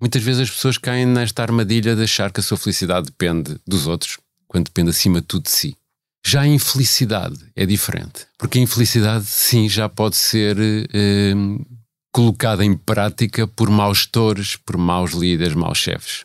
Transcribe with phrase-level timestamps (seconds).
[0.00, 3.86] Muitas vezes as pessoas caem nesta armadilha de achar que a sua felicidade depende dos
[3.86, 5.76] outros, quando depende acima de tudo de si.
[6.24, 11.34] Já a infelicidade é diferente, porque a infelicidade, sim, já pode ser eh,
[12.12, 16.24] colocada em prática por maus gestores, por maus líderes, maus chefes.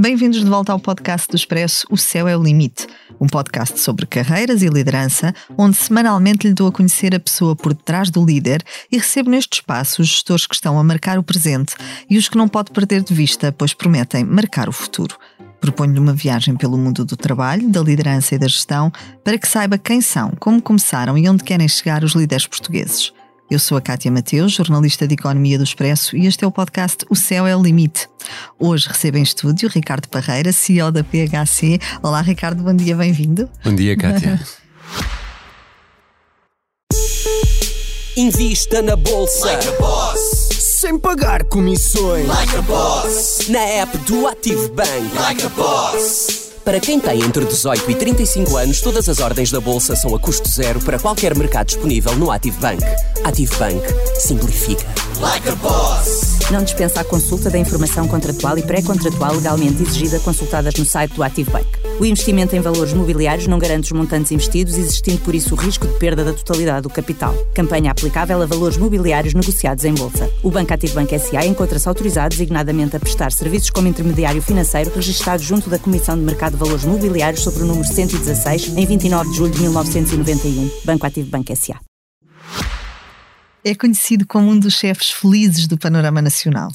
[0.00, 2.86] Bem-vindos de volta ao podcast do Expresso O Céu é o Limite,
[3.20, 7.74] um podcast sobre carreiras e liderança, onde semanalmente lhe dou a conhecer a pessoa por
[7.74, 11.74] detrás do líder e recebo neste espaço os gestores que estão a marcar o presente
[12.08, 15.18] e os que não pode perder de vista, pois prometem marcar o futuro.
[15.60, 18.90] Proponho-lhe uma viagem pelo mundo do trabalho, da liderança e da gestão
[19.22, 23.12] para que saiba quem são, como começaram e onde querem chegar os líderes portugueses.
[23.50, 27.04] Eu sou a Cátia Mateus, jornalista de Economia do Expresso, e este é o podcast
[27.10, 28.08] O Céu é o Limite.
[28.56, 31.80] Hoje recebo em estúdio Ricardo Parreira, CEO da PHC.
[32.00, 33.50] Olá, Ricardo, bom dia, bem-vindo.
[33.64, 34.40] Bom dia, Cátia.
[38.16, 39.66] Invista na bolsa like
[40.60, 42.28] sem pagar comissões.
[42.28, 42.52] Like
[43.50, 45.12] na app do Active Bank.
[45.14, 45.42] Like
[46.64, 50.18] para quem tem entre 18 e 35 anos, todas as ordens da Bolsa são a
[50.18, 52.82] custo zero para qualquer mercado disponível no Active Bank.
[53.24, 53.82] Active Bank.
[54.18, 54.86] Simplifica.
[55.20, 56.29] Like a boss.
[56.50, 61.22] Não dispensa a consulta da informação contratual e pré-contratual legalmente exigida consultadas no site do
[61.22, 61.66] Active Bank.
[62.00, 65.86] O investimento em valores mobiliários não garante os montantes investidos, existindo por isso o risco
[65.86, 67.32] de perda da totalidade do capital.
[67.54, 70.28] Campanha aplicável a valores mobiliários negociados em bolsa.
[70.42, 75.42] O Banco Active Bank SA encontra-se autorizado designadamente a prestar serviços como intermediário financeiro registado
[75.42, 79.36] junto da Comissão de Mercado de Valores Mobiliários sobre o número 116 em 29 de
[79.36, 80.70] julho de 1991.
[80.84, 81.89] Banco Ativo Banco SA.
[83.64, 86.70] É conhecido como um dos chefes felizes do panorama nacional.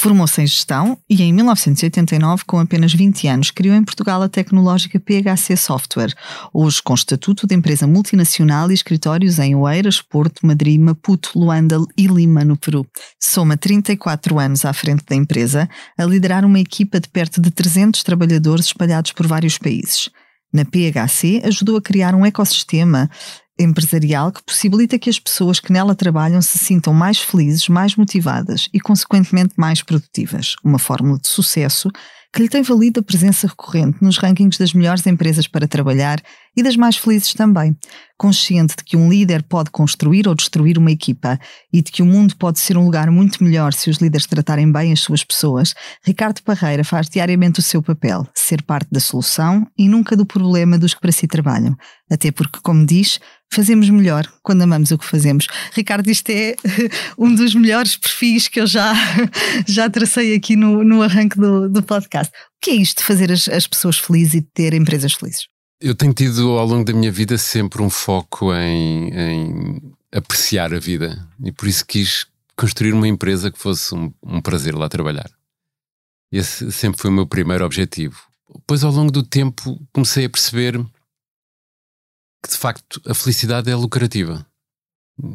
[0.00, 5.00] Formou-se em gestão e, em 1989, com apenas 20 anos, criou em Portugal a tecnológica
[5.00, 6.14] PHC Software,
[6.54, 12.06] hoje com estatuto de empresa multinacional e escritórios em Oeiras, Porto, Madrid, Maputo, Luanda e
[12.06, 12.86] Lima, no Peru.
[13.20, 15.68] Soma 34 anos à frente da empresa,
[15.98, 20.10] a liderar uma equipa de perto de 300 trabalhadores espalhados por vários países.
[20.52, 23.10] Na PHC, ajudou a criar um ecossistema
[23.58, 28.68] empresarial que possibilita que as pessoas que nela trabalham se sintam mais felizes, mais motivadas
[28.72, 30.54] e, consequentemente, mais produtivas.
[30.64, 31.90] Uma fórmula de sucesso
[32.32, 36.20] que lhe tem valido a presença recorrente nos rankings das melhores empresas para trabalhar
[36.56, 37.76] e das mais felizes também.
[38.18, 41.38] Consciente de que um líder pode construir ou destruir uma equipa
[41.72, 44.70] e de que o mundo pode ser um lugar muito melhor se os líderes tratarem
[44.70, 45.72] bem as suas pessoas,
[46.04, 50.76] Ricardo Parreira faz diariamente o seu papel, ser parte da solução e nunca do problema
[50.76, 51.76] dos que para si trabalham.
[52.10, 53.20] Até porque, como diz,
[53.50, 55.46] fazemos melhor quando amamos o que fazemos.
[55.72, 56.54] Ricardo, isto é
[57.18, 58.92] um dos melhores perfis que eu já,
[59.66, 62.32] já tracei aqui no, no arranque do, do podcast.
[62.32, 65.46] O que é isto de fazer as, as pessoas felizes e de ter empresas felizes?
[65.80, 70.78] Eu tenho tido ao longo da minha vida sempre um foco em, em apreciar a
[70.78, 72.26] vida e por isso quis
[72.56, 75.30] construir uma empresa que fosse um, um prazer lá trabalhar.
[76.32, 78.20] Esse sempre foi o meu primeiro objetivo.
[78.52, 80.84] Depois, ao longo do tempo, comecei a perceber
[82.42, 84.46] que de facto a felicidade é lucrativa.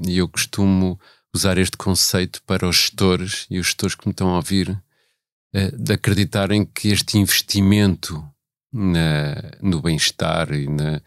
[0.07, 0.99] E eu costumo
[1.35, 4.81] usar este conceito para os gestores e os gestores que me estão a ouvir
[5.53, 8.23] eh, de acreditarem que este investimento
[8.71, 11.01] na, no bem-estar e na,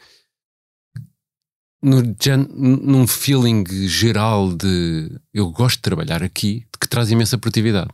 [1.83, 2.03] no,
[2.57, 7.91] num feeling geral de eu gosto de trabalhar aqui, que traz imensa produtividade.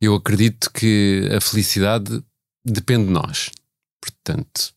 [0.00, 2.22] Eu acredito que a felicidade
[2.64, 3.50] depende de nós.
[4.00, 4.74] Portanto,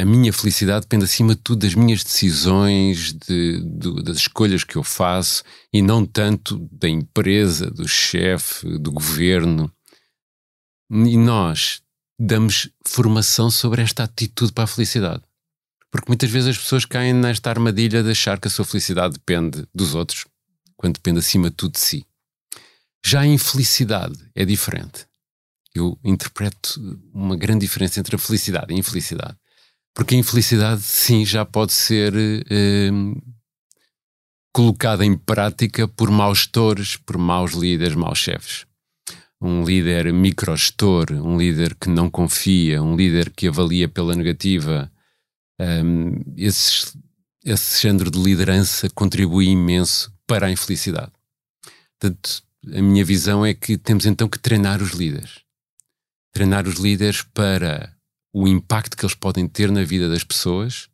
[0.00, 4.76] a minha felicidade depende acima de tudo das minhas decisões, de, de, das escolhas que
[4.76, 9.72] eu faço e não tanto da empresa, do chefe, do governo.
[10.90, 11.82] E nós
[12.18, 15.22] damos formação sobre esta atitude para a felicidade.
[15.90, 19.66] Porque muitas vezes as pessoas caem nesta armadilha de achar que a sua felicidade depende
[19.74, 20.26] dos outros,
[20.76, 22.06] quando depende acima de tudo de si.
[23.04, 25.06] Já a infelicidade é diferente.
[25.74, 26.80] Eu interpreto
[27.12, 29.36] uma grande diferença entre a felicidade e a infelicidade.
[29.94, 32.90] Porque a infelicidade, sim, já pode ser eh,
[34.52, 38.66] colocada em prática por maus gestores, por maus líderes, maus chefes.
[39.40, 44.90] Um líder microgestor, um líder que não confia, um líder que avalia pela negativa.
[45.58, 46.98] Um, ehm, esse,
[47.44, 51.12] esse género de liderança contribui imenso para a infelicidade.
[51.98, 55.40] Portanto, a minha visão é que temos então que treinar os líderes.
[56.32, 57.96] Treinar os líderes para
[58.32, 60.88] o impacto que eles podem ter na vida das pessoas,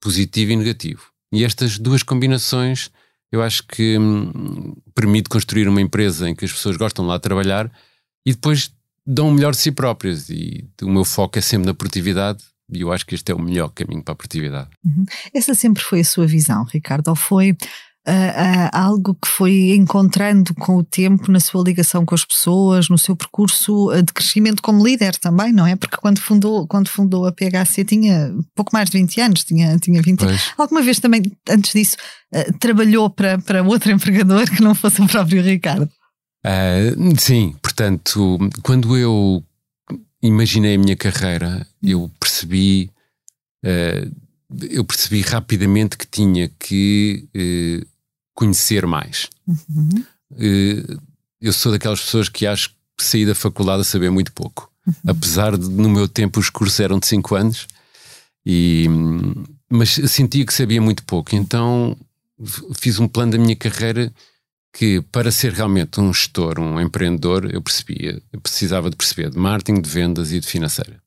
[0.00, 1.10] positivo e negativo.
[1.32, 2.90] E estas duas combinações
[3.32, 7.18] eu acho que hum, permite construir uma empresa em que as pessoas gostam de lá
[7.18, 7.70] trabalhar
[8.26, 8.72] e depois
[9.06, 10.28] dão o melhor de si próprias.
[10.28, 13.40] E o meu foco é sempre na produtividade E eu acho que este é o
[13.40, 14.70] melhor caminho para a produtividade.
[14.84, 15.04] Uhum.
[15.32, 17.08] Essa sempre foi a sua visão, Ricardo?
[17.08, 17.56] Ou foi
[18.06, 22.88] uh, uh, algo que foi encontrando com o tempo na sua ligação com as pessoas,
[22.88, 25.76] no seu percurso de crescimento como líder também, não é?
[25.76, 30.02] Porque quando fundou, quando fundou a PHC tinha pouco mais de 20 anos, tinha, tinha
[30.02, 30.52] 20 anos.
[30.56, 31.96] Alguma vez também, antes disso,
[32.34, 35.88] uh, trabalhou para, para outro empregador que não fosse o próprio Ricardo?
[37.18, 39.44] sim, portanto, quando eu
[40.22, 42.90] imaginei a minha carreira, eu percebi,
[43.64, 44.10] uh,
[44.70, 47.89] eu percebi rapidamente que tinha que uh,
[48.40, 49.28] conhecer mais.
[49.46, 50.02] Uhum.
[50.32, 50.98] Uh,
[51.40, 54.72] eu sou daquelas pessoas que acho que saí da faculdade a saber muito pouco.
[54.86, 54.94] Uhum.
[55.08, 57.66] Apesar de no meu tempo os cursos eram de 5 anos,
[58.44, 58.86] e,
[59.70, 61.36] mas sentia que sabia muito pouco.
[61.36, 61.94] Então
[62.78, 64.10] fiz um plano da minha carreira
[64.72, 69.36] que para ser realmente um gestor, um empreendedor, eu percebia, eu precisava de perceber de
[69.36, 71.02] marketing, de vendas e de financeira.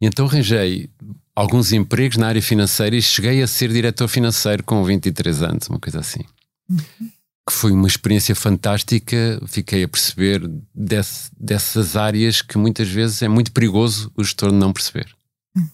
[0.00, 0.88] Então arranjei
[1.34, 5.78] alguns empregos na área financeira e cheguei a ser diretor financeiro com 23 anos, uma
[5.78, 6.24] coisa assim.
[6.68, 7.10] Uhum.
[7.46, 13.28] Que foi uma experiência fantástica, fiquei a perceber desse, dessas áreas que muitas vezes é
[13.28, 15.08] muito perigoso o gestor não perceber.
[15.56, 15.68] Uhum.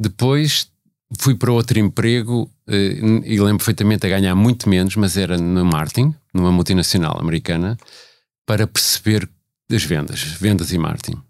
[0.00, 0.68] Depois
[1.18, 5.64] fui para outro emprego eh, e lembro perfeitamente a ganhar muito menos, mas era no
[5.64, 7.76] marketing, numa multinacional americana,
[8.46, 9.28] para perceber
[9.70, 11.22] as vendas, vendas e marketing.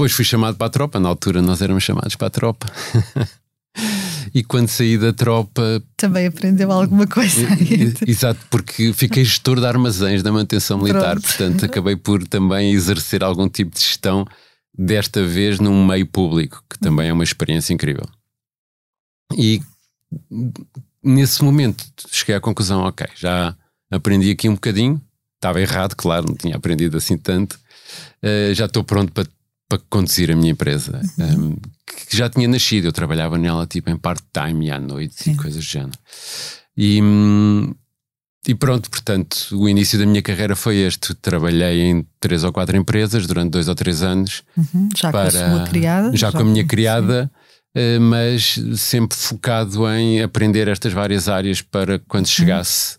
[0.00, 2.66] Depois fui chamado para a tropa, na altura nós éramos chamados para a tropa.
[4.32, 5.82] e quando saí da tropa.
[5.94, 7.46] Também aprendeu alguma coisa.
[8.06, 11.26] Exato, porque fiquei gestor de armazéns da manutenção militar, Pronto.
[11.26, 14.24] portanto acabei por também exercer algum tipo de gestão,
[14.72, 18.06] desta vez num meio público, que também é uma experiência incrível.
[19.36, 19.60] E
[21.04, 23.54] nesse momento cheguei à conclusão: ok, já
[23.90, 24.98] aprendi aqui um bocadinho,
[25.34, 27.60] estava errado, claro, não tinha aprendido assim tanto,
[28.24, 29.28] uh, já estou pronto para,
[29.70, 31.44] para conduzir a minha empresa, uhum.
[31.44, 31.56] um,
[32.08, 35.32] que já tinha nascido, eu trabalhava nela tipo em part-time e à noite Sim.
[35.32, 35.98] e coisas do género.
[36.76, 37.00] E,
[38.48, 41.14] e pronto, portanto, o início da minha carreira foi este.
[41.14, 44.42] Trabalhei em três ou quatro empresas durante dois ou três anos.
[44.56, 46.10] Uhum, já para, com a sua criada?
[46.16, 47.30] Já, já com a minha criada.
[47.32, 47.40] Sim
[47.74, 52.32] eh, mas sempre focado em aprender estas várias áreas para quando uhum.
[52.32, 52.98] chegasse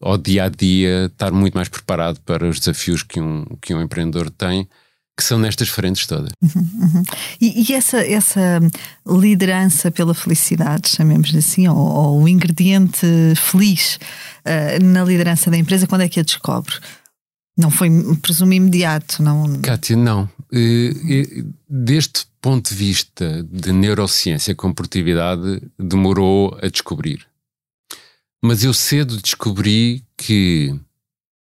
[0.00, 3.80] ao dia a dia estar muito mais preparado para os desafios que um, que um
[3.80, 4.68] empreendedor tem,
[5.16, 6.32] que são nestas frentes todas.
[6.42, 7.02] Uhum, uhum.
[7.40, 8.60] E, e, essa, essa
[9.06, 13.06] liderança pela felicidade, chamemos assim, ou, ou o ingrediente
[13.36, 13.98] feliz
[14.46, 16.74] uh, na liderança da empresa, quando é que a descobre?
[17.56, 17.90] Não foi,
[18.22, 19.60] presumo, imediato, não?
[19.60, 20.28] Kátia, não.
[20.50, 27.26] Uh, deste ponto de vista de neurociência competitividade, demorou a descobrir.
[28.42, 30.74] Mas eu cedo descobri que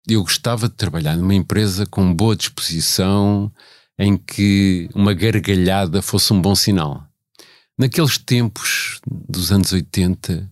[0.06, 3.50] eu gostava de trabalhar numa empresa com boa disposição,
[3.98, 7.06] em que uma gargalhada fosse um bom sinal.
[7.78, 10.50] Naqueles tempos dos anos 80,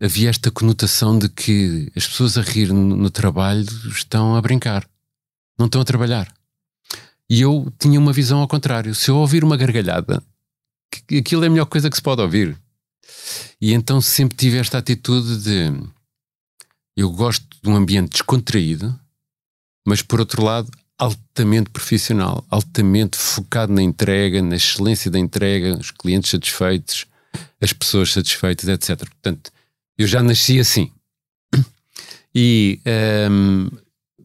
[0.00, 4.88] havia esta conotação de que as pessoas a rir no, no trabalho estão a brincar,
[5.58, 6.32] não estão a trabalhar.
[7.28, 8.94] E eu tinha uma visão ao contrário.
[8.94, 10.22] Se eu ouvir uma gargalhada,
[11.18, 12.56] aquilo é a melhor coisa que se pode ouvir.
[13.60, 15.72] E então sempre tive esta atitude de
[16.96, 18.98] eu gosto de um ambiente descontraído,
[19.86, 25.90] mas por outro lado altamente profissional, altamente focado na entrega, na excelência da entrega, os
[25.90, 27.06] clientes satisfeitos,
[27.60, 28.98] as pessoas satisfeitas, etc.
[28.98, 29.50] Portanto,
[29.98, 30.90] eu já nasci assim.
[32.34, 32.80] E
[33.30, 33.68] um,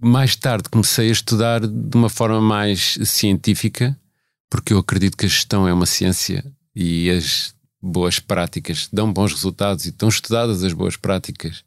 [0.01, 3.97] mais tarde comecei a estudar de uma forma mais científica,
[4.49, 6.43] porque eu acredito que a gestão é uma ciência
[6.75, 11.63] e as boas práticas dão bons resultados e estão estudadas as boas práticas.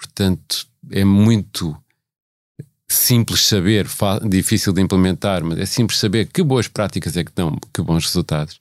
[0.00, 1.76] Portanto, é muito
[2.88, 3.86] simples saber,
[4.26, 8.06] difícil de implementar, mas é simples saber que boas práticas é que dão que bons
[8.06, 8.58] resultados.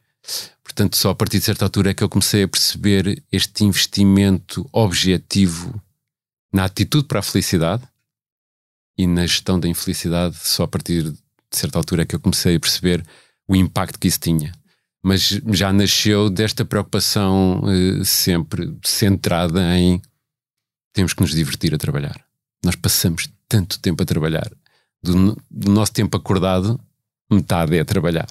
[0.61, 4.69] Portanto, só a partir de certa altura é que eu comecei a perceber este investimento
[4.73, 5.81] objetivo
[6.53, 7.83] na atitude para a felicidade
[8.97, 11.17] e na gestão da infelicidade, só a partir de
[11.51, 13.03] certa altura é que eu comecei a perceber
[13.47, 14.51] o impacto que isso tinha.
[15.01, 20.01] Mas já nasceu desta preocupação eh, sempre centrada em
[20.93, 22.23] temos que nos divertir a trabalhar.
[22.63, 24.51] Nós passamos tanto tempo a trabalhar.
[25.01, 26.79] Do, do nosso tempo acordado,
[27.31, 28.27] metade é a trabalhar.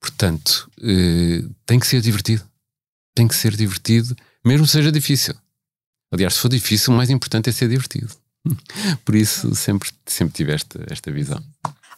[0.00, 2.44] Portanto, eh, tem que ser divertido.
[3.14, 5.34] Tem que ser divertido, mesmo que seja difícil.
[6.12, 8.14] Aliás, se for difícil, o mais importante é ser divertido.
[9.04, 11.42] Por isso sempre, sempre tive esta, esta visão.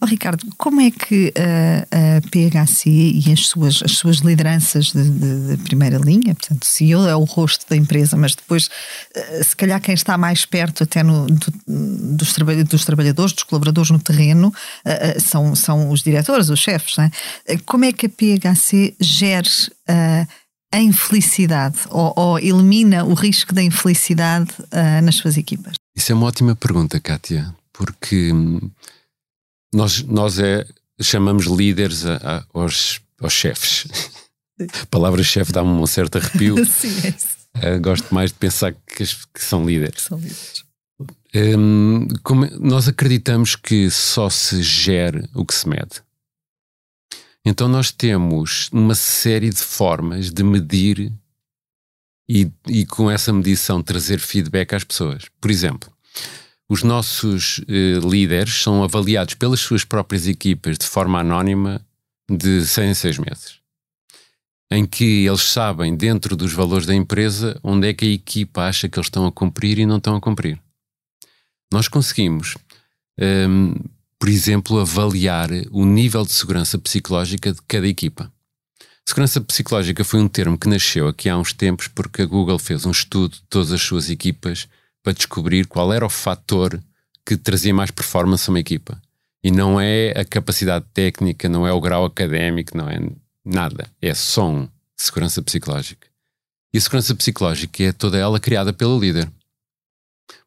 [0.03, 5.09] Oh, Ricardo, como é que a, a PHC e as suas, as suas lideranças de,
[5.09, 8.69] de, de, primeira linha, portanto, o CEO é o rosto da empresa, mas depois,
[9.15, 11.53] eh, se calhar, quem está mais perto até no, do,
[12.17, 12.35] dos,
[12.69, 14.53] dos trabalhadores, dos colaboradores no terreno,
[14.85, 16.97] eh, eh, são, são os diretores, os chefes.
[16.97, 17.11] Não é?
[17.65, 19.49] Como é que a PHC gere
[19.87, 24.51] a infelicidade ou, ou, elimina o risco da infelicidade
[25.05, 25.75] nas suas equipas?
[25.95, 28.71] Isso é uma ótima pergunta, Kátia, porque hum,
[29.73, 30.67] nós, nós é,
[31.01, 33.87] chamamos líderes a, a, aos, aos chefes.
[34.61, 36.55] A palavra chefe dá-me um certo arrepio.
[36.67, 37.27] Sim, é isso.
[37.57, 40.03] Uh, gosto mais de pensar que, que são líderes.
[40.03, 40.65] São líderes.
[41.35, 46.03] Um, como, nós acreditamos que só se gere o que se mede.
[47.45, 51.13] Então nós temos uma série de formas de medir
[52.29, 55.25] e, e com essa medição trazer feedback às pessoas.
[55.41, 55.91] Por exemplo,
[56.73, 61.85] os nossos eh, líderes são avaliados pelas suas próprias equipas de forma anónima
[62.27, 63.59] de seis em seis meses.
[64.71, 68.89] Em que eles sabem, dentro dos valores da empresa, onde é que a equipa acha
[68.89, 70.59] que eles estão a cumprir e não estão a cumprir.
[71.71, 72.57] Nós conseguimos,
[73.21, 73.75] um,
[74.19, 78.33] por exemplo, avaliar o nível de segurança psicológica de cada equipa.
[79.07, 82.87] Segurança psicológica foi um termo que nasceu aqui há uns tempos porque a Google fez
[82.87, 84.67] um estudo de todas as suas equipas
[85.03, 86.81] para descobrir qual era o fator
[87.25, 89.01] que trazia mais performance a uma equipa.
[89.43, 92.99] E não é a capacidade técnica, não é o grau académico, não é
[93.45, 93.91] nada.
[94.01, 96.07] É só um segurança psicológica.
[96.73, 99.31] E a segurança psicológica é toda ela criada pelo líder.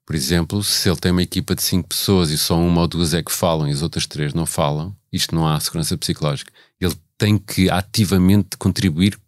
[0.05, 3.13] Por exemplo, se ele tem uma equipa de cinco pessoas e só uma ou duas
[3.13, 6.53] é que falam e as outras três não falam, isto não há segurança psicológica.
[6.79, 9.19] Ele tem que ativamente contribuir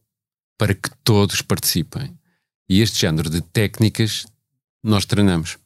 [0.57, 2.17] para que todos participem.
[2.69, 4.25] E este género de técnicas
[4.84, 5.57] nós treinamos.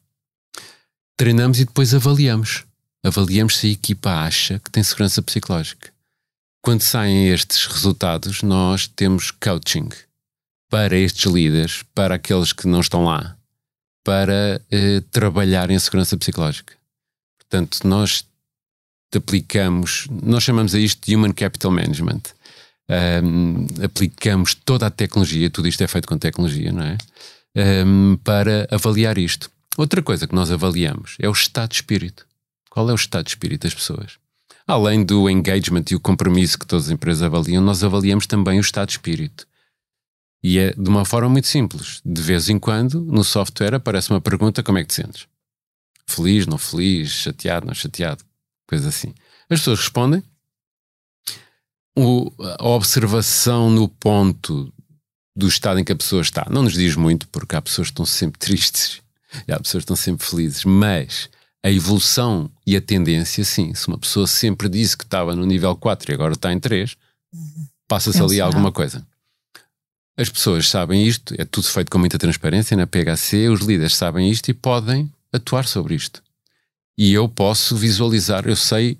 [1.16, 2.64] Treinamos e depois avaliamos.
[3.04, 5.92] Avaliamos se a equipa acha que tem segurança psicológica.
[6.62, 9.88] Quando saem estes resultados, nós temos coaching
[10.70, 13.36] para estes líderes, para aqueles que não estão lá,
[14.04, 16.74] para eh, trabalhar em segurança psicológica.
[17.38, 18.24] Portanto, nós
[19.14, 22.22] aplicamos, nós chamamos a isto de Human Capital Management.
[22.88, 26.98] Um, aplicamos toda a tecnologia, tudo isto é feito com tecnologia, não é?
[27.56, 29.50] Um, para avaliar isto.
[29.76, 32.26] Outra coisa que nós avaliamos é o estado de espírito.
[32.70, 34.18] Qual é o estado de espírito das pessoas?
[34.66, 38.60] Além do engagement e o compromisso que todas as empresas avaliam, nós avaliamos também o
[38.60, 39.46] estado de espírito.
[40.42, 42.00] E é de uma forma muito simples.
[42.04, 45.26] De vez em quando, no software, aparece uma pergunta: como é que te sentes?
[46.06, 48.24] Feliz, não feliz, chateado, não chateado,
[48.66, 49.14] coisa assim.
[49.48, 50.22] As pessoas respondem.
[51.96, 54.72] O, a observação no ponto
[55.34, 56.46] do estado em que a pessoa está.
[56.50, 59.00] Não nos diz muito, porque há pessoas que estão sempre tristes
[59.48, 61.28] e há pessoas que estão sempre felizes, mas
[61.64, 63.72] a evolução e a tendência, sim.
[63.74, 66.96] Se uma pessoa sempre disse que estava no nível 4 e agora está em 3,
[67.88, 69.06] passa-se ali alguma coisa.
[70.16, 74.30] As pessoas sabem isto, é tudo feito com muita transparência na PHC, os líderes sabem
[74.30, 76.22] isto e podem atuar sobre isto.
[76.98, 78.98] E eu posso visualizar, eu sei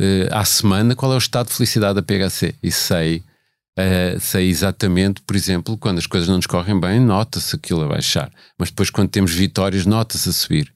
[0.00, 3.22] uh, à semana qual é o estado de felicidade da PHC e sei
[3.78, 7.88] Uh, sei exatamente, por exemplo, quando as coisas não nos correm bem, nota-se aquilo a
[7.88, 8.30] baixar.
[8.58, 10.72] Mas depois, quando temos vitórias, nota-se a subir.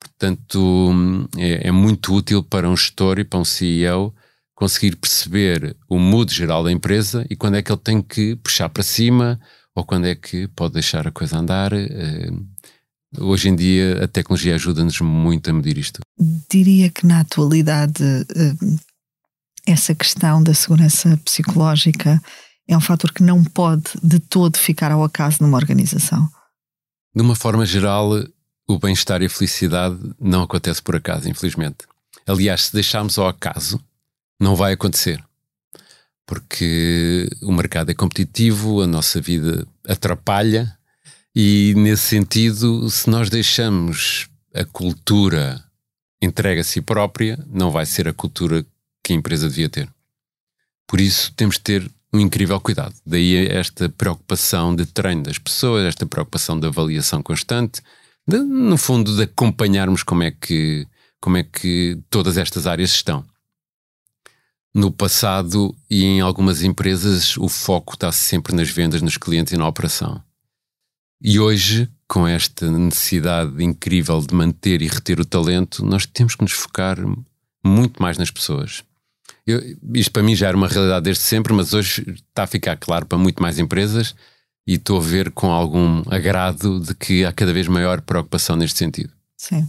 [0.00, 0.92] Portanto,
[1.36, 4.14] é, é, muito útil para um gestor e para um CEO
[4.54, 8.68] conseguir perceber o mood geral da empresa e quando é que ele tem que puxar
[8.68, 9.40] para cima
[9.74, 11.72] ou quando é que pode deixar a coisa andar.
[11.72, 12.46] Uh,
[13.18, 16.00] hoje em dia, a tecnologia ajuda-nos muito a medir isto.
[16.50, 18.78] Diria que na atualidade uh,
[19.66, 22.20] essa questão da segurança psicológica
[22.68, 26.28] é um fator que não pode de todo ficar ao acaso numa organização.
[27.14, 28.10] De uma forma geral,
[28.68, 31.78] o bem-estar e a felicidade não acontece por acaso, infelizmente.
[32.26, 33.80] Aliás, se deixarmos ao acaso,
[34.40, 35.22] não vai acontecer.
[36.24, 40.72] Porque o mercado é competitivo, a nossa vida atrapalha,
[41.34, 45.62] e nesse sentido, se nós deixamos a cultura
[46.22, 48.64] entregue a si própria, não vai ser a cultura
[49.10, 49.88] que a empresa devia ter.
[50.86, 52.94] Por isso temos de ter um incrível cuidado.
[53.04, 57.82] Daí esta preocupação de treino das pessoas, esta preocupação de avaliação constante,
[58.26, 60.86] de, no fundo de acompanharmos como é que
[61.20, 63.22] como é que todas estas áreas estão.
[64.72, 69.56] No passado e em algumas empresas o foco está sempre nas vendas, nos clientes e
[69.56, 70.22] na operação.
[71.20, 76.42] E hoje, com esta necessidade incrível de manter e reter o talento, nós temos que
[76.42, 76.96] nos focar
[77.62, 78.82] muito mais nas pessoas.
[79.50, 82.76] Eu, isto para mim já era uma realidade desde sempre, mas hoje está a ficar
[82.76, 84.14] claro para muito mais empresas
[84.66, 88.78] e estou a ver com algum agrado de que há cada vez maior preocupação neste
[88.78, 89.12] sentido.
[89.36, 89.68] Sim.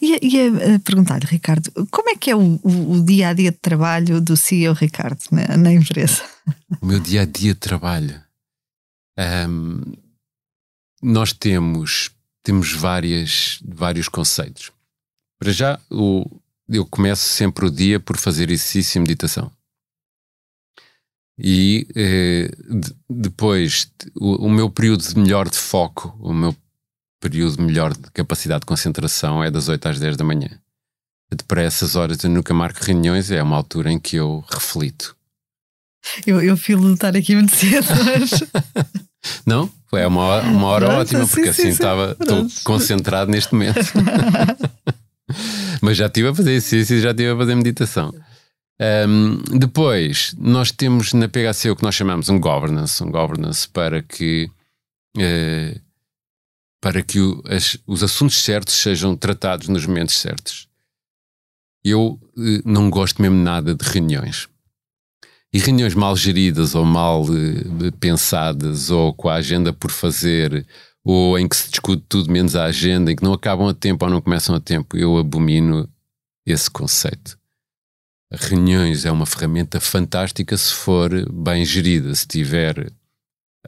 [0.00, 3.50] E, e a, perguntar-lhe, Ricardo, como é que é o, o, o, dia a dia
[3.50, 6.22] de trabalho do CEO Ricardo na, na empresa?
[6.80, 8.20] O meu dia a dia de trabalho.
[9.48, 9.80] Um,
[11.02, 12.10] nós temos,
[12.42, 14.72] temos várias, vários conceitos.
[15.38, 16.24] Para já, o,
[16.72, 19.50] eu começo sempre o dia por fazer exercício e meditação.
[21.38, 22.50] E eh,
[23.08, 26.54] depois, o, o, meu período melhor de foco, o meu
[27.20, 30.50] período melhor de capacidade de concentração é das 8 às 10 da manhã.
[31.48, 35.16] Para essas horas eu nunca marco reuniões, é uma altura em que eu reflito.
[36.26, 38.30] Eu, eu de estar aqui muito cedo, mas...
[39.46, 42.16] Não, foi uma hora, uma hora Pronto, ótima, porque sim, assim estava
[42.64, 43.78] concentrado neste momento.
[45.82, 48.14] mas já estive a fazer exercício já estive a fazer meditação.
[49.08, 54.00] Um, depois, nós temos na PHC o que nós chamamos um governance, um governance para
[54.00, 54.48] que
[55.16, 55.80] uh,
[56.80, 60.68] para que o, as, os assuntos certos sejam tratados nos momentos certos.
[61.84, 64.48] Eu uh, não gosto mesmo nada de reuniões.
[65.52, 70.66] E reuniões mal geridas ou mal uh, pensadas ou com a agenda por fazer
[71.04, 74.04] ou em que se discute tudo menos a agenda, em que não acabam a tempo
[74.04, 75.88] ou não começam a tempo, eu abomino
[76.46, 77.38] esse conceito.
[78.30, 82.90] Reuniões é uma ferramenta fantástica se for bem gerida, se tiver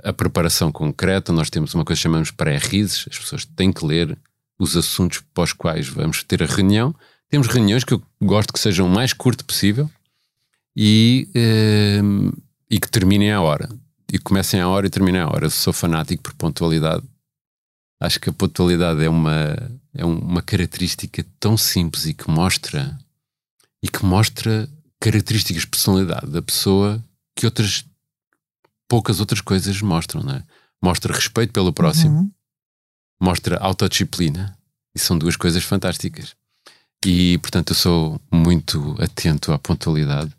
[0.02, 1.32] a preparação concreta.
[1.32, 4.16] Nós temos uma coisa que chamamos pré-rises, as pessoas têm que ler
[4.58, 6.94] os assuntos para os quais vamos ter a reunião.
[7.28, 9.90] Temos reuniões que eu gosto que sejam o mais curto possível
[10.74, 12.00] e, eh,
[12.70, 13.68] e que terminem à hora.
[14.12, 15.46] E comecem à hora e terminem à hora.
[15.46, 17.02] Eu sou fanático por pontualidade.
[18.04, 19.56] Acho que a pontualidade é uma,
[19.94, 22.98] é uma característica tão simples e que mostra
[23.82, 24.68] e que mostra
[25.00, 27.02] características de personalidade da pessoa
[27.36, 27.84] que outras
[28.88, 30.42] poucas outras coisas mostram, não é?
[30.82, 32.30] Mostra respeito pelo próximo, uhum.
[33.20, 34.56] mostra autodisciplina,
[34.94, 36.34] e são duas coisas fantásticas.
[37.04, 40.32] E, portanto, eu sou muito atento à pontualidade.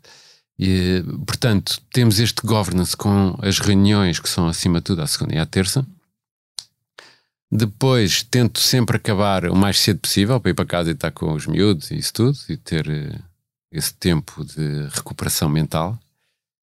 [0.58, 5.34] E, portanto, temos este governance com as reuniões que são acima de tudo à segunda
[5.34, 5.86] e à terça.
[7.50, 11.32] Depois tento sempre acabar o mais cedo possível para ir para casa e estar com
[11.32, 13.22] os miúdos e isso tudo e ter uh,
[13.70, 15.98] esse tempo de recuperação mental.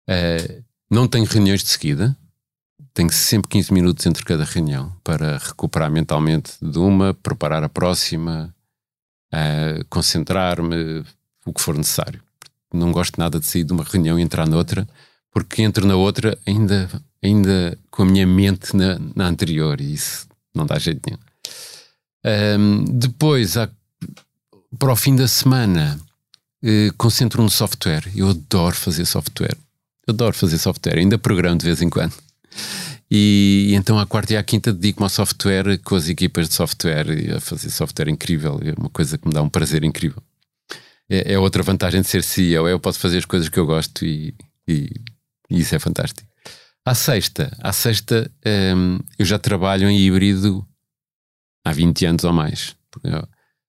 [0.08, 2.16] Uh, não tenho reuniões de seguida,
[2.92, 8.52] tenho sempre 15 minutos entre cada reunião para recuperar mentalmente de uma, preparar a próxima,
[9.32, 11.04] uh, concentrar-me,
[11.44, 12.20] o que for necessário.
[12.72, 14.86] Não gosto nada de sair de uma reunião e entrar noutra,
[15.30, 16.90] porque entro na outra ainda,
[17.22, 20.25] ainda com a minha mente na, na anterior e isso
[20.56, 22.58] não dá jeito nenhum.
[22.58, 23.68] Um, depois, há,
[24.78, 26.00] para o fim da semana,
[26.62, 28.10] eh, concentro no software.
[28.14, 29.56] Eu adoro fazer software.
[30.06, 32.14] Eu adoro fazer software, ainda programo de vez em quando.
[33.10, 36.54] E, e então, à quarta e à quinta, dedico-me ao software com as equipas de
[36.54, 38.60] software e a fazer software incrível.
[38.64, 40.20] É uma coisa que me dá um prazer incrível.
[41.08, 44.04] É, é outra vantagem de ser CEO, eu posso fazer as coisas que eu gosto
[44.04, 44.34] e,
[44.66, 44.90] e,
[45.48, 46.28] e isso é fantástico.
[46.86, 50.64] À sexta, à sexta hum, eu já trabalho em híbrido
[51.64, 52.76] há 20 anos ou mais.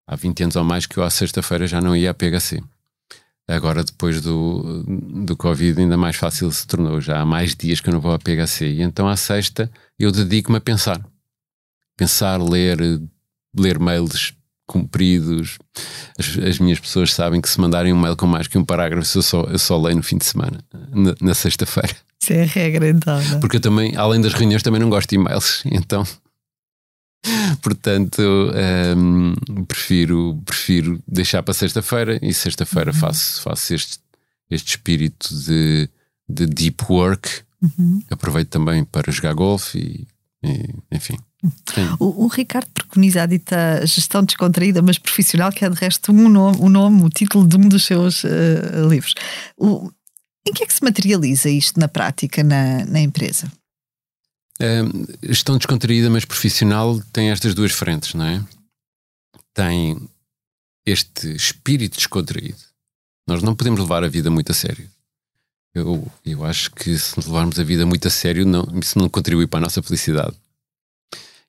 [0.06, 2.62] há 20 anos ou mais que eu à sexta-feira já não ia à PHC.
[3.47, 4.84] Agora, depois do,
[5.25, 7.01] do Covid, ainda mais fácil se tornou.
[7.01, 8.67] Já há mais dias que eu não vou à PHC.
[8.67, 11.03] E então, à sexta, eu dedico-me a pensar.
[11.97, 12.77] Pensar, ler,
[13.58, 14.32] ler mails
[14.67, 15.58] compridos.
[16.19, 19.17] As, as, minhas pessoas sabem que se mandarem um mail com mais que um parágrafo,
[19.17, 21.95] eu só, eu só leio no fim de semana, na, na sexta-feira.
[22.21, 23.19] Isso é a regra, então.
[23.21, 23.38] Não?
[23.38, 23.39] É?
[23.39, 25.63] Porque eu também, além das reuniões, também não gosto de e-mails.
[25.71, 26.06] Então
[27.62, 28.21] Portanto,
[28.95, 29.34] um,
[29.65, 32.97] prefiro, prefiro deixar para sexta-feira e sexta-feira uhum.
[32.97, 33.99] faço, faço este,
[34.49, 35.89] este espírito de,
[36.30, 37.30] de deep work.
[37.62, 38.01] Uhum.
[38.10, 40.08] Aproveito também para jogar golfe e,
[40.47, 41.17] e enfim.
[42.00, 46.30] O, o, Ricardo preconiza a dita gestão descontraída, mas profissional, que é de resto um
[46.30, 49.13] nome, um nome o título de um dos seus uh, livros.
[49.56, 49.91] O,
[50.47, 53.52] em que é que se materializa isto na prática na, na empresa?
[55.21, 58.43] Gestão descontraída, mas profissional, tem estas duas frentes, não é?
[59.54, 59.97] Tem
[60.86, 62.58] este espírito descontraído.
[63.28, 64.89] Nós não podemos levar a vida muito a sério.
[65.76, 69.45] Eu, eu acho que se levarmos a vida muito a sério, não, isso não contribui
[69.45, 70.36] para a nossa felicidade.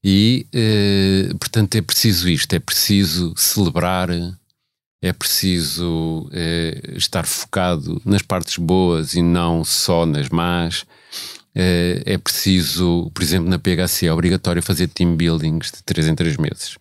[0.03, 4.09] E, uh, portanto, é preciso isto: é preciso celebrar,
[5.03, 10.87] é preciso uh, estar focado nas partes boas e não só nas más
[11.61, 16.15] é, é preciso, por exemplo, na PHC é obrigatório fazer team buildings de 3 em
[16.15, 16.77] 3 meses.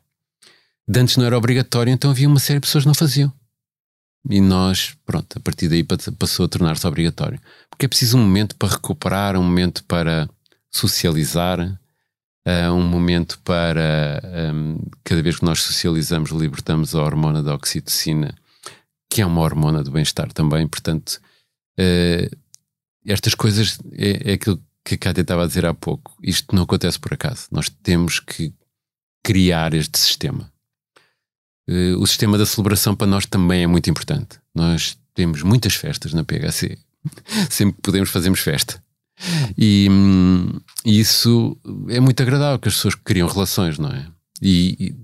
[0.88, 3.34] De antes não era obrigatório, então havia uma série de pessoas que não faziam.
[4.30, 7.40] E nós, pronto, a partir daí passou a tornar-se obrigatório.
[7.70, 10.30] Porque é preciso um momento para recuperar, um momento para
[10.72, 11.80] socializar.
[12.72, 14.22] Um momento para
[14.54, 18.34] um, cada vez que nós socializamos, libertamos a hormona da oxitocina,
[19.10, 20.66] que é uma hormona do bem-estar também.
[20.66, 21.20] Portanto,
[21.78, 22.38] uh,
[23.06, 26.16] estas coisas é, é aquilo que a Cátia estava a dizer há pouco.
[26.24, 27.48] Isto não acontece por acaso.
[27.52, 28.54] Nós temos que
[29.22, 30.50] criar este sistema.
[31.70, 34.40] Uh, o sistema da celebração para nós também é muito importante.
[34.56, 36.78] Nós temos muitas festas na PHC.
[37.50, 38.82] Sempre podemos, fazemos festa.
[39.58, 41.58] E, hum, isso
[41.90, 44.08] é muito agradável, que as pessoas criam relações, não é?
[44.42, 44.96] E, e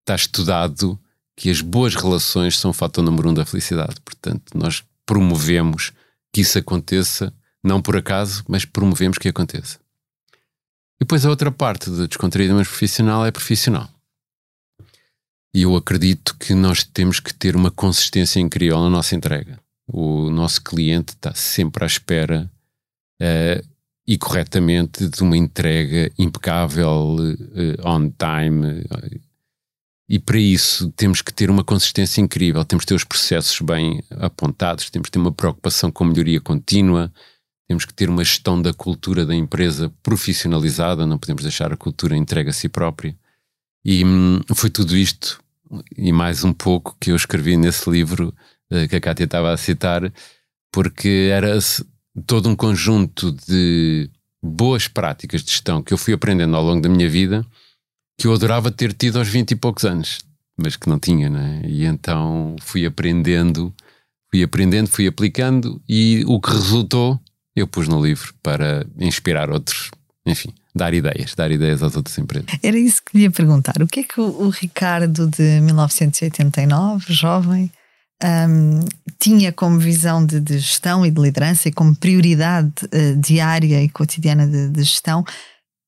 [0.00, 0.98] está estudado
[1.36, 3.96] que as boas relações são o fator número um da felicidade.
[4.04, 5.92] Portanto, nós promovemos
[6.32, 7.32] que isso aconteça,
[7.64, 9.78] não por acaso, mas promovemos que aconteça.
[10.96, 13.88] E depois a outra parte do descontraído mas profissional é profissional.
[15.54, 19.58] E eu acredito que nós temos que ter uma consistência incrível na nossa entrega.
[19.86, 22.50] O nosso cliente está sempre à espera
[23.20, 23.68] uh,
[24.06, 28.84] e corretamente de uma entrega impecável, uh, on time.
[30.08, 34.02] e para isso temos que ter uma consistência incrível, temos que ter os processos bem
[34.18, 37.12] apontados, temos que ter uma preocupação com melhoria contínua,
[37.68, 42.16] temos que ter uma gestão da cultura da empresa profissionalizada, não podemos deixar a cultura
[42.16, 43.16] entregue a si própria.
[43.84, 45.40] E hum, foi tudo isto
[45.96, 48.34] e mais um pouco que eu escrevi nesse livro
[48.70, 50.12] uh, que a Cátia estava a citar,
[50.72, 51.56] porque era
[52.26, 54.10] todo um conjunto de
[54.42, 57.44] boas práticas de gestão que eu fui aprendendo ao longo da minha vida
[58.18, 60.18] que eu adorava ter tido aos 20 e poucos anos,
[60.54, 61.62] mas que não tinha, né?
[61.64, 63.74] E então fui aprendendo,
[64.30, 67.18] fui aprendendo, fui aplicando e o que resultou
[67.56, 69.90] eu pus no livro para inspirar outros,
[70.24, 72.46] enfim, dar ideias, dar ideias às outras empresas.
[72.62, 73.82] Era isso que lhe ia perguntar.
[73.82, 77.70] O que é que o, o Ricardo de 1989, jovem,
[78.22, 78.80] um,
[79.18, 83.88] tinha como visão de, de, gestão e de liderança e como prioridade uh, diária e
[83.88, 85.24] cotidiana de, de, gestão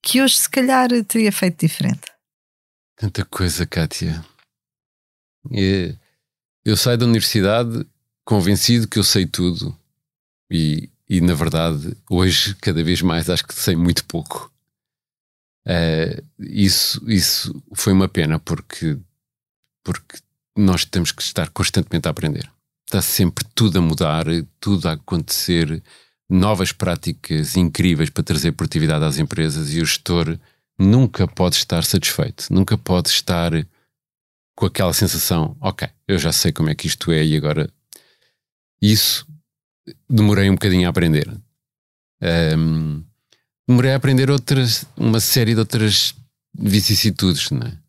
[0.03, 2.11] que hoje se calhar teria feito diferente?
[2.97, 4.25] Tanta coisa, Kátia.
[5.51, 5.95] E,
[6.65, 7.87] eu saio da universidade
[8.25, 9.77] convencido que eu sei tudo
[10.51, 14.51] e, e na verdade hoje cada vez mais acho que sei muito pouco.
[15.67, 18.99] Uh, isso, isso foi uma pena porque,
[19.85, 20.19] porque
[20.57, 22.51] nós temos que estar constantemente a aprender.
[22.87, 24.27] Está sempre tudo a mudar,
[24.61, 25.83] tudo a acontecer,
[26.29, 30.39] novas práticas incríveis para trazer produtividade às empresas e o gestor
[30.79, 33.53] nunca pode estar satisfeito, nunca pode estar
[34.55, 37.71] com aquela sensação, ok, eu já sei como é que isto é e agora
[38.81, 39.27] isso
[40.09, 41.29] demorei um bocadinho a aprender.
[42.59, 43.05] Um,
[43.67, 46.15] demorei a aprender outras, uma série de outras
[46.55, 47.82] vicissitudes, não é?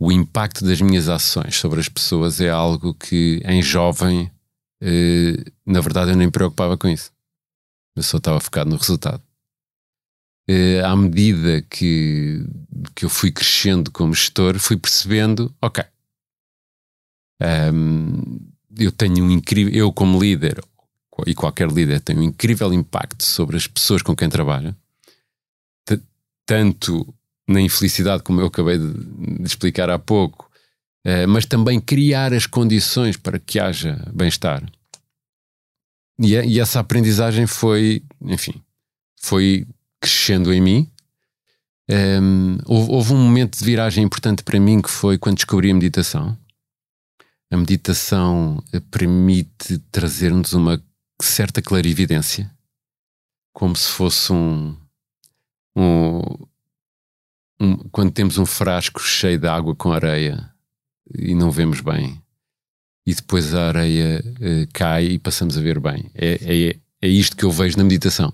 [0.00, 4.30] O impacto das minhas ações sobre as pessoas é algo que, em jovem,
[4.80, 7.10] eh, na verdade, eu nem me preocupava com isso.
[7.96, 9.22] Eu só estava focado no resultado.
[10.48, 12.44] Eh, à medida que,
[12.94, 15.84] que eu fui crescendo como gestor, fui percebendo, ok,
[17.72, 18.40] um,
[18.78, 20.60] eu tenho um incrível, eu como líder,
[21.26, 24.76] e qualquer líder tem um incrível impacto sobre as pessoas com quem trabalha
[26.48, 27.14] tanto
[27.48, 30.50] na infelicidade, como eu acabei de, de explicar há pouco,
[31.04, 34.62] eh, mas também criar as condições para que haja bem-estar.
[36.18, 38.62] E, e, essa aprendizagem foi, enfim,
[39.20, 39.66] foi
[39.98, 40.90] crescendo em mim.
[41.88, 45.70] Um, ehm, houve, houve, um momento de viragem importante para mim que foi quando descobri
[45.70, 46.36] a meditação.
[47.50, 50.82] A meditação eh, permite trazer-nos uma
[51.22, 52.50] certa clarividência,
[53.54, 54.76] como se fosse um,
[55.74, 56.20] um,
[57.60, 60.50] um, quando temos um frasco cheio de água com areia
[61.14, 62.20] e não vemos bem,
[63.06, 66.10] e depois a areia uh, cai e passamos a ver bem.
[66.14, 68.32] É, é, é isto que eu vejo na meditação.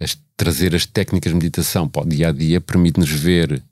[0.00, 3.62] As, trazer as técnicas de meditação para o dia a dia permite-nos ver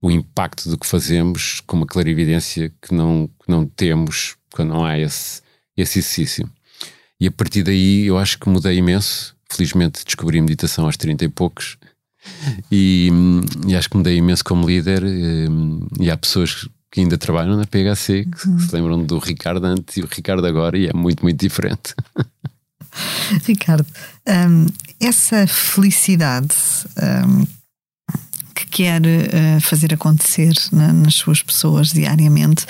[0.00, 4.84] o impacto do que fazemos com uma clarividência que não, que não temos quando não
[4.84, 5.42] há esse,
[5.76, 6.48] esse exercício.
[7.18, 9.34] E a partir daí eu acho que mudei imenso.
[9.50, 11.76] Felizmente descobri meditação aos 30 e poucos
[12.70, 13.10] e,
[13.66, 15.02] e, acho que me dei imenso como líder.
[15.04, 15.48] E,
[16.00, 18.58] e há pessoas que ainda trabalham na PHC que uhum.
[18.58, 21.94] se lembram do Ricardo antes e o Ricardo agora, e é muito, muito diferente.
[23.46, 23.86] Ricardo,
[24.28, 24.66] um,
[25.00, 26.54] essa felicidade
[27.26, 27.46] um,
[28.54, 32.66] que quer uh, fazer acontecer na, nas suas pessoas diariamente,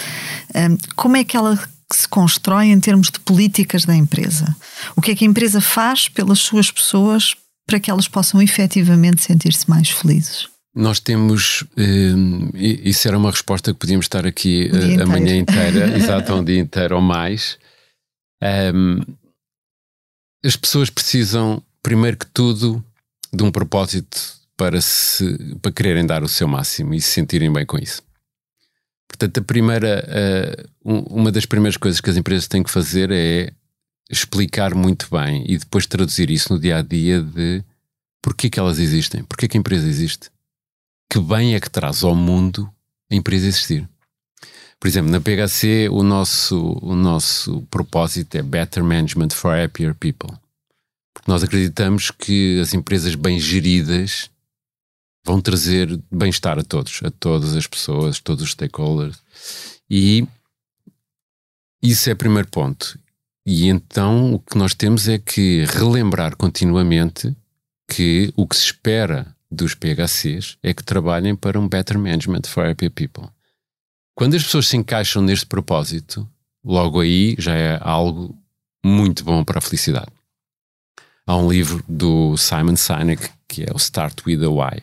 [0.55, 1.59] um, como é que ela
[1.93, 4.57] se constrói em termos de políticas da empresa?
[4.95, 7.35] O que é que a empresa faz pelas suas pessoas
[7.67, 10.49] para que elas possam efetivamente sentir-se mais felizes?
[10.75, 15.93] Nós temos, eh, isso era uma resposta que podíamos estar aqui uh, a manhã inteira,
[15.97, 17.59] exato, um dia inteiro ou mais.
[18.75, 19.01] Um,
[20.43, 22.83] as pessoas precisam, primeiro que tudo,
[23.33, 24.19] de um propósito
[24.57, 28.03] para, se, para quererem dar o seu máximo e se sentirem bem com isso.
[29.07, 33.53] Portanto, a primeira, uh, uma das primeiras coisas que as empresas têm que fazer é
[34.11, 37.63] explicar muito bem e depois traduzir isso no dia a dia de
[38.21, 40.31] porquê que elas existem, porquê que a empresa existe,
[41.11, 42.73] que bem é que traz ao mundo
[43.11, 43.89] a empresa existir.
[44.79, 50.37] Por exemplo, na PHC o nosso, o nosso propósito é Better Management for Happier People.
[51.15, 54.31] Porque nós acreditamos que as empresas bem geridas
[55.25, 59.23] vão trazer bem-estar a todos, a todas as pessoas, todos os stakeholders.
[59.89, 60.27] E
[61.83, 62.99] isso é o primeiro ponto.
[63.45, 67.37] E então o que nós temos é que relembrar continuamente
[67.89, 72.65] que o que se espera dos PHCs é que trabalhem para um better management for
[72.65, 73.29] happy people.
[74.15, 76.29] Quando as pessoas se encaixam neste propósito,
[76.65, 78.39] logo aí já é algo
[78.85, 80.11] muito bom para a felicidade.
[81.27, 84.83] Há um livro do Simon Sinek que é o Start with a Why,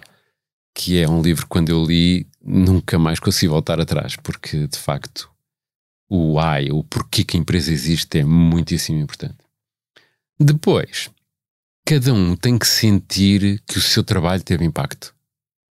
[0.75, 4.77] que é um livro que quando eu li nunca mais consegui voltar atrás, porque de
[4.77, 5.29] facto
[6.09, 9.37] o why, o porquê que a empresa existe é muitíssimo importante.
[10.39, 11.09] Depois,
[11.85, 15.13] cada um tem que sentir que o seu trabalho teve impacto.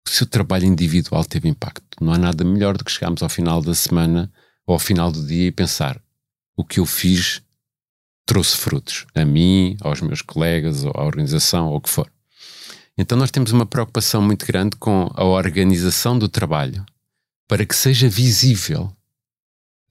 [0.06, 1.84] O seu trabalho individual teve impacto.
[2.00, 4.30] Não há nada melhor do que chegarmos ao final da semana
[4.66, 6.00] ou ao final do dia e pensar
[6.56, 7.42] o que eu fiz
[8.26, 12.10] trouxe frutos a mim, aos meus colegas, à organização, ou o que for.
[12.98, 16.84] Então nós temos uma preocupação muito grande com a organização do trabalho
[17.46, 18.90] para que seja visível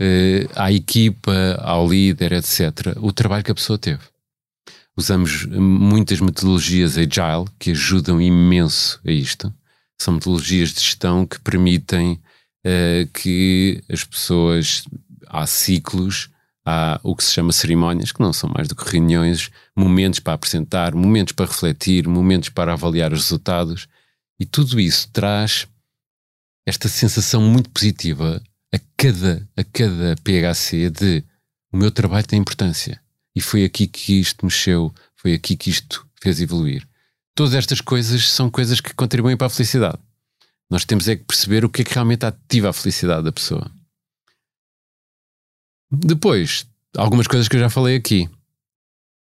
[0.01, 4.01] uh, à equipa, ao líder, etc., o trabalho que a pessoa teve.
[4.97, 9.53] Usamos muitas metodologias agile que ajudam imenso a isto.
[9.99, 12.13] São metodologias de gestão que permitem
[12.65, 14.86] uh, que as pessoas,
[15.27, 16.29] há ciclos,
[16.65, 20.34] há o que se chama cerimónias, que não são mais do que reuniões, momentos para
[20.34, 23.88] apresentar, momentos para refletir, momentos para avaliar os resultados.
[24.39, 25.67] E tudo isso traz
[26.65, 28.41] esta sensação muito positiva
[28.76, 31.24] a cada, a cada PHC de
[31.72, 33.02] o meu trabalho tem importância.
[33.36, 36.88] E foi aqui que isto mexeu, foi aqui que isto fez evoluir.
[37.34, 40.00] Todas estas coisas são coisas que contribuem para a felicidade.
[40.70, 43.70] Nós temos é que perceber o que é que realmente ativa a felicidade da pessoa.
[45.92, 46.66] Depois,
[46.98, 48.30] algumas coisas que eu já falei aqui.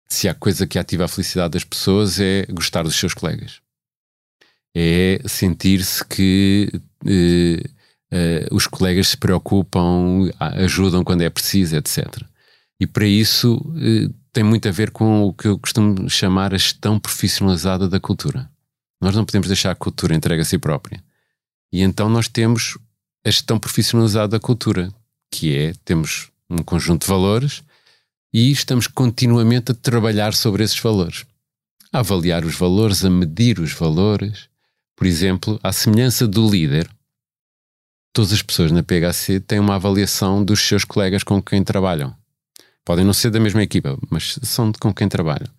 [0.08, 3.60] Se há coisa que ativa a felicidade das pessoas é gostar dos seus colegas.
[4.74, 6.72] É sentir-se que
[7.06, 7.70] eh,
[8.16, 12.24] uh, os colegas se preocupam, ajudam quando é preciso, etc.
[12.80, 16.58] E para isso uh, tem muito a ver com o que eu costumo chamar a
[16.58, 18.50] gestão profissionalizada da cultura.
[19.02, 21.04] Nós não podemos deixar a cultura entregue a si própria.
[21.72, 22.78] E então nós temos
[23.26, 24.90] a gestão profissionalizada da cultura,
[25.32, 27.64] que é, temos um conjunto de valores
[28.34, 31.26] e estamos continuamente a trabalhar sobre esses valores.
[31.92, 34.50] A avaliar os valores, a medir os valores.
[34.96, 36.90] Por exemplo, à semelhança do líder,
[38.16, 42.16] todas as pessoas na PHC têm uma avaliação dos seus colegas com quem trabalham.
[42.86, 45.50] Podem não ser da mesma equipa, mas são com quem trabalham.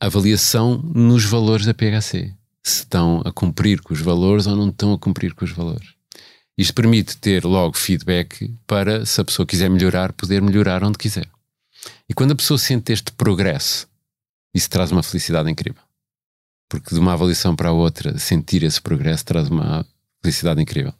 [0.00, 2.32] Avaliação nos valores da PHC.
[2.62, 5.88] Se estão a cumprir com os valores ou não estão a cumprir com os valores.
[6.56, 11.28] Isto permite ter logo feedback para, se a pessoa quiser melhorar, poder melhorar onde quiser.
[12.08, 13.88] E quando a pessoa sente este progresso,
[14.54, 15.82] isso traz uma felicidade incrível.
[16.68, 19.84] Porque de uma avaliação para a outra, sentir esse progresso traz uma
[20.22, 20.94] felicidade incrível.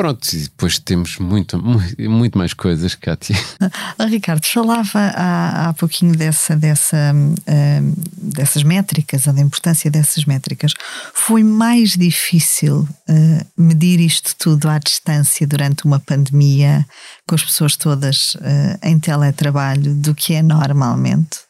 [0.00, 3.36] Pronto, e depois temos muito, muito, muito mais coisas, Kátia.
[3.98, 10.72] Ah, Ricardo, falava há, há pouquinho dessa, dessa, uh, dessas métricas, da importância dessas métricas.
[11.12, 16.86] Foi mais difícil uh, medir isto tudo à distância durante uma pandemia,
[17.28, 21.49] com as pessoas todas uh, em teletrabalho, do que é normalmente?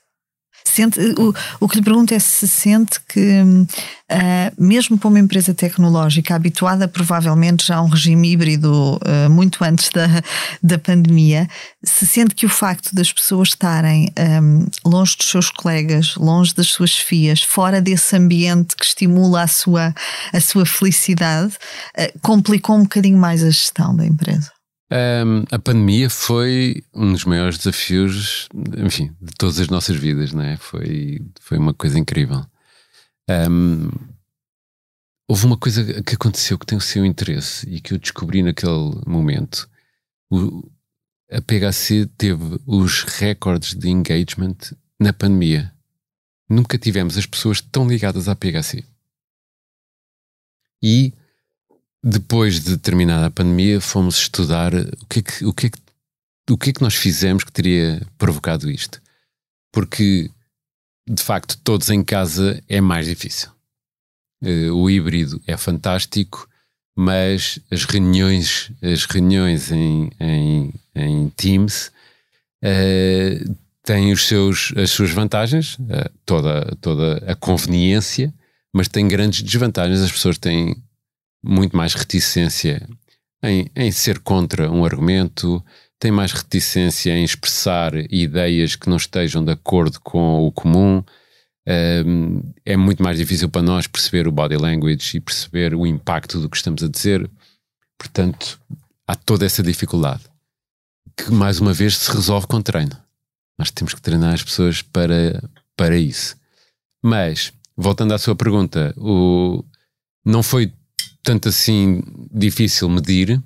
[0.70, 3.66] Sente, o, o que lhe pergunto é se sente que, uh,
[4.56, 9.90] mesmo para uma empresa tecnológica habituada provavelmente já a um regime híbrido uh, muito antes
[9.90, 10.06] da,
[10.62, 11.48] da pandemia,
[11.82, 16.68] se sente que o facto das pessoas estarem um, longe dos seus colegas, longe das
[16.68, 19.92] suas fias, fora desse ambiente que estimula a sua,
[20.32, 21.54] a sua felicidade,
[21.98, 24.52] uh, complicou um bocadinho mais a gestão da empresa?
[24.92, 30.56] Um, a pandemia foi um dos maiores desafios, enfim, de todas as nossas vidas, né?
[30.56, 32.44] Foi, foi uma coisa incrível.
[33.28, 33.88] Um,
[35.28, 39.00] houve uma coisa que aconteceu que tem o seu interesse e que eu descobri naquele
[39.06, 39.70] momento.
[40.28, 40.68] O,
[41.30, 44.56] a PHC teve os recordes de engagement
[44.98, 45.72] na pandemia.
[46.48, 48.84] Nunca tivemos as pessoas tão ligadas à PHC.
[50.82, 51.12] E
[52.02, 55.78] depois de terminada a pandemia, fomos estudar o que é que, o que, é que,
[56.50, 59.00] o que, é que nós fizemos que teria provocado isto.
[59.72, 60.30] Porque,
[61.08, 63.50] de facto, todos em casa é mais difícil.
[64.42, 66.48] uh, o híbrido é fantástico,
[66.96, 71.92] mas as reuniões, as reuniões em, em, em Teams
[72.64, 78.32] uh, têm os seus, as suas vantagens, uh, toda, toda a conveniência,
[78.72, 80.00] mas tem grandes desvantagens.
[80.00, 80.76] As pessoas têm
[81.42, 82.86] muito mais reticência
[83.42, 85.64] em, em ser contra um argumento,
[85.98, 91.02] têm mais reticência em expressar ideias que não estejam de acordo com o comum.
[91.66, 96.40] Um, é muito mais difícil para nós perceber o body language e perceber o impacto
[96.40, 97.30] do que estamos a dizer.
[97.98, 98.58] Portanto,
[99.06, 100.22] há toda essa dificuldade
[101.16, 102.96] que, mais uma vez, se resolve com treino.
[103.58, 105.42] Nós temos que treinar as pessoas para,
[105.76, 106.34] para isso.
[107.02, 109.62] Mas, voltando à sua pergunta, o,
[110.24, 110.72] não foi
[111.22, 112.02] tanto assim
[112.32, 113.42] difícil medir,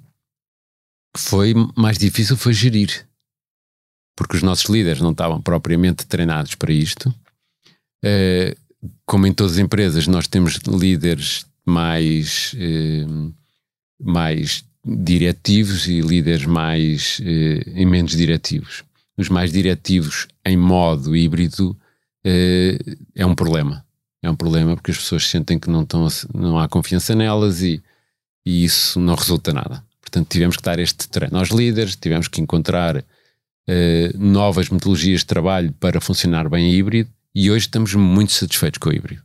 [1.16, 3.06] foi mais difícil foi gerir.
[4.16, 7.12] Porque os nossos líderes não estavam propriamente treinados para isto
[8.04, 8.54] eh,
[9.06, 13.06] como em todas as empresas, nós temos líderes mais, eh,
[13.98, 18.84] mais diretivos e líderes mais uh, e menos diretivos.
[19.16, 21.74] Os mais diretivos em modo híbrido
[23.14, 23.82] é um problema.
[24.24, 27.82] É um problema porque as pessoas sentem que não, estão, não há confiança nelas e,
[28.44, 29.84] e isso não resulta nada.
[30.00, 33.04] Portanto, tivemos que dar este treino aos líderes, tivemos que encontrar
[34.18, 38.92] novas metodologias de trabalho para funcionar bem híbrido e hoje estamos muito satisfeitos com o
[38.92, 39.22] híbrido.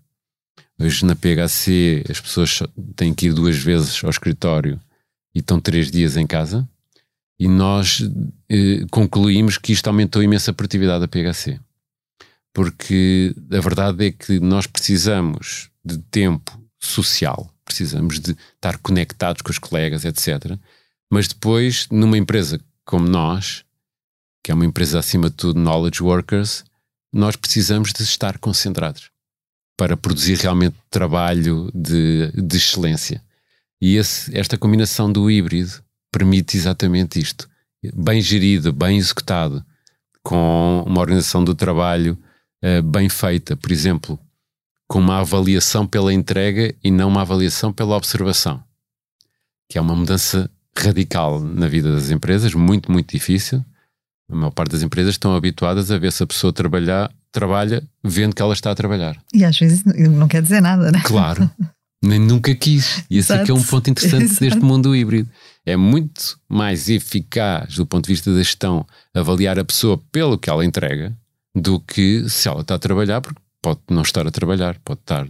[0.79, 2.63] Hoje na PHC as pessoas
[2.95, 4.79] têm que ir duas vezes ao escritório
[5.35, 6.67] e estão três dias em casa.
[7.37, 8.01] E nós
[8.49, 11.57] eh, concluímos que isto aumentou imensa a produtividade da PHC.
[12.59, 19.49] Porque a verdade é que nós precisamos de tempo social, precisamos de estar conectados com
[19.49, 20.57] os colegas, etc.
[21.09, 23.63] Mas depois, numa empresa como nós,
[24.43, 26.65] que é uma empresa acima de tudo knowledge workers,
[27.13, 29.09] nós precisamos de estar concentrados
[29.77, 33.23] para produzir realmente trabalho de, de excelência.
[33.81, 37.49] E esse, esta combinação do híbrido permite exatamente isto.
[37.95, 39.65] Bem gerido, bem executado,
[40.21, 42.21] com uma organização do trabalho
[42.63, 44.19] uh, bem feita, por exemplo,
[44.87, 48.63] com uma avaliação pela entrega e não uma avaliação pela observação,
[49.69, 53.63] que é uma mudança radical na vida das empresas, muito, muito difícil,
[54.31, 58.35] a maior parte das empresas estão habituadas a ver se a pessoa trabalhar, trabalha vendo
[58.35, 59.17] que ela está a trabalhar.
[59.33, 61.01] E às vezes não quer dizer nada, né?
[61.03, 61.49] Claro.
[62.01, 63.03] Nem nunca quis.
[63.09, 64.39] E esse é que é um ponto interessante Exato.
[64.39, 65.29] deste mundo híbrido.
[65.65, 70.49] É muito mais eficaz do ponto de vista da gestão avaliar a pessoa pelo que
[70.49, 71.15] ela entrega
[71.55, 75.27] do que se ela está a trabalhar, porque pode não estar a trabalhar, pode estar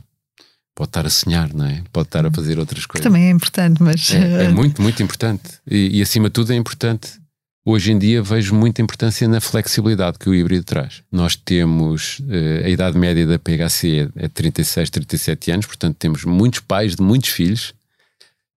[0.76, 1.84] pode estar a sonhar, não é?
[1.92, 3.04] Pode estar a fazer outras coisas.
[3.04, 4.12] Também é importante, mas.
[4.14, 5.60] É, é muito, muito importante.
[5.70, 7.20] E, e, acima de tudo é importante
[7.66, 11.04] Hoje em dia vejo muita importância na flexibilidade que o híbrido traz.
[11.12, 16.62] Nós temos uh, a idade média da PHC é 36, 37 anos, portanto temos muitos
[16.62, 17.74] pais de muitos filhos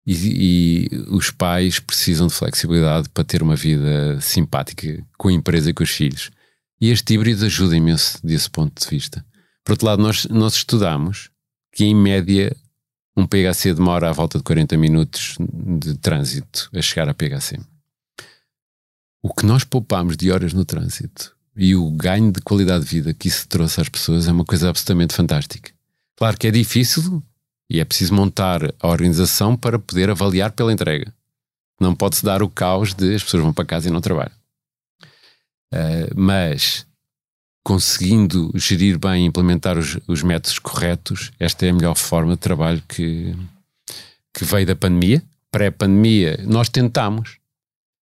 [0.05, 5.71] e, e, os pais precisam de flexibilidade para ter uma vida simpática com a empresa
[5.71, 6.31] e com os filhos.
[6.81, 9.23] E este híbrido ajuda imenso desse ponto de vista.
[9.63, 11.29] Por outro lado, nós, nós estudamos
[11.71, 12.55] que em média
[13.15, 17.59] um PHC demora à volta de 40 minutos de trânsito a chegar a PHC
[19.21, 23.13] o que nós poupamos de horas no trânsito e o ganho de qualidade de vida
[23.13, 25.71] que isso trouxe às pessoas é uma coisa absolutamente fantástica.
[26.15, 27.21] Claro que é difícil
[27.69, 31.13] e é preciso montar a organização para poder avaliar pela entrega.
[31.79, 34.35] Não pode-se dar o caos de as pessoas vão para casa e não trabalham.
[35.73, 36.85] Uh, mas
[37.63, 42.39] conseguindo gerir bem e implementar os, os, métodos corretos, esta é a melhor forma de
[42.39, 43.35] trabalho que,
[44.33, 45.23] que veio da pandemia.
[45.51, 47.37] Pré-pandemia, nós tentámos,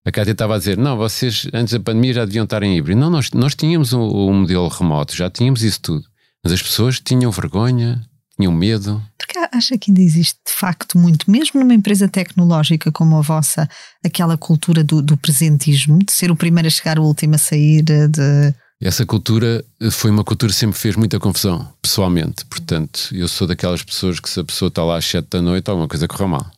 [0.06, 3.00] a Cátia estava a dizer: não, vocês antes da pandemia já deviam estar em híbrido.
[3.00, 6.06] Não, nós, nós tínhamos um, um modelo remoto, já tínhamos isso tudo.
[6.44, 8.02] Mas as pessoas tinham vergonha,
[8.40, 9.02] tinham medo.
[9.18, 13.70] Porque acha que ainda existe de facto muito, mesmo numa empresa tecnológica como a vossa,
[14.04, 17.84] aquela cultura do, do presentismo, de ser o primeiro a chegar, o último a sair,
[17.84, 18.56] de.
[18.82, 22.46] Essa cultura eh, foi uma cultura que sempre fez muita confusão, pessoalmente.
[22.46, 25.70] Portanto, eu sou daquelas pessoas que se a pessoa está lá às 7 da noite,
[25.70, 26.50] alguma coisa correu mal.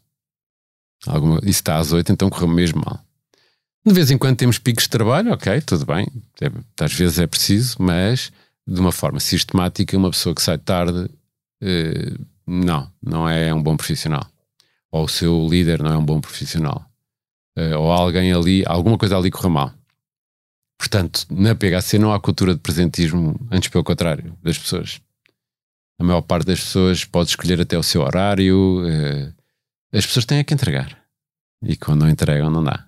[1.08, 3.04] Alguma, e se está às 8, então correu mesmo mal.
[3.84, 6.08] De vez em quando temos picos de trabalho, ok, tudo bem,
[6.40, 6.52] é,
[6.84, 8.32] às vezes é preciso, mas
[8.68, 11.10] de uma forma sistemática, uma pessoa que sai tarde,
[11.62, 12.14] eh,
[12.48, 14.26] não, não é um bom profissional.
[14.92, 16.86] Ou o seu líder não é um bom profissional.
[17.56, 19.74] Eh, ou alguém ali, alguma coisa ali corre mal.
[20.78, 25.00] Portanto, na PHC não há cultura de presentismo, antes pelo contrário, das pessoas.
[26.00, 28.84] A maior parte das pessoas pode escolher até o seu horário.
[28.88, 29.34] Eh,
[29.94, 30.98] as pessoas têm a que entregar.
[31.62, 32.88] E quando não entregam, não dá.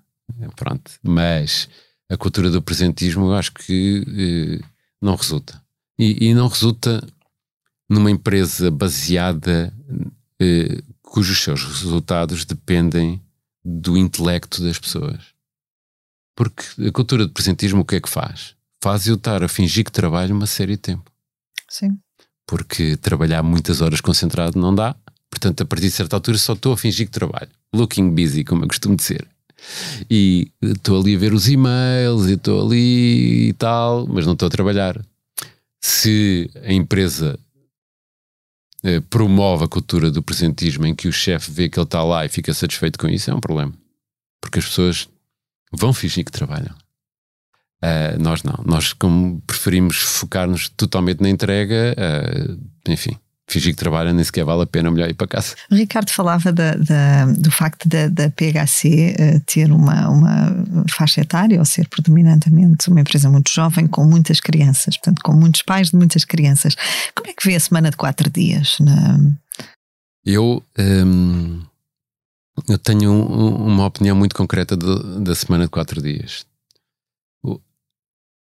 [0.56, 0.92] Pronto.
[1.04, 1.70] Mas
[2.10, 4.66] a cultura do presentismo eu acho que eh,
[5.02, 5.62] não resulta.
[5.98, 7.06] E, e, não resulta
[7.94, 9.74] numa empresa baseada
[10.40, 13.22] eh, cujos seus resultados dependem
[13.64, 15.20] do intelecto das pessoas.
[16.36, 18.56] Porque a cultura de presentismo o que é que faz?
[18.84, 21.10] Faz eu estar a fingir que trabalho uma série de tempo.
[21.70, 22.00] Sim.
[22.48, 24.96] Porque trabalhar muitas horas concentrado não dá.
[25.30, 27.50] Portanto, a partir de certa altura só estou a fingir que trabalho.
[27.74, 29.28] Looking busy, como eu costumo dizer.
[30.10, 34.48] E estou ali a ver os e-mails e estou ali e tal, mas não estou
[34.48, 35.00] a trabalhar.
[35.80, 37.40] Se a empresa
[38.84, 42.26] eh, promove a cultura do presentismo em que o chefe vê que ele está lá
[42.26, 43.74] e fica satisfeito com isso, é um problema.
[44.42, 45.08] Porque as pessoas
[45.72, 46.76] vão fingir que trabalham.
[47.82, 48.64] Uh, nós não.
[48.66, 53.18] Nós, como preferimos focar-nos totalmente na entrega, uh, enfim,
[53.48, 55.56] fingir que trabalha nem sequer vale a pena, melhor ir para casa.
[55.70, 60.86] O Ricardo falava da, da, do facto da, da PHC uh, eh, ter uma, uma
[60.90, 65.62] faixa etária, ou ser predominantemente uma empresa muito jovem, com muitas crianças, portanto, com muitos
[65.62, 66.76] pais de muitas crianças.
[67.16, 68.78] Como é que vê a semana de quatro dias?
[68.80, 69.20] Na...
[70.26, 70.64] Eu.
[70.78, 71.62] Um,
[72.70, 76.46] eu tenho um, uma opinião muito concreta da semana de quatro dias.
[77.44, 77.60] Eu,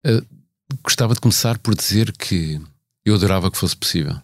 [0.05, 0.27] eu,
[0.83, 2.61] gostava de começar por dizer que
[3.05, 4.21] eu adorava que fosse possível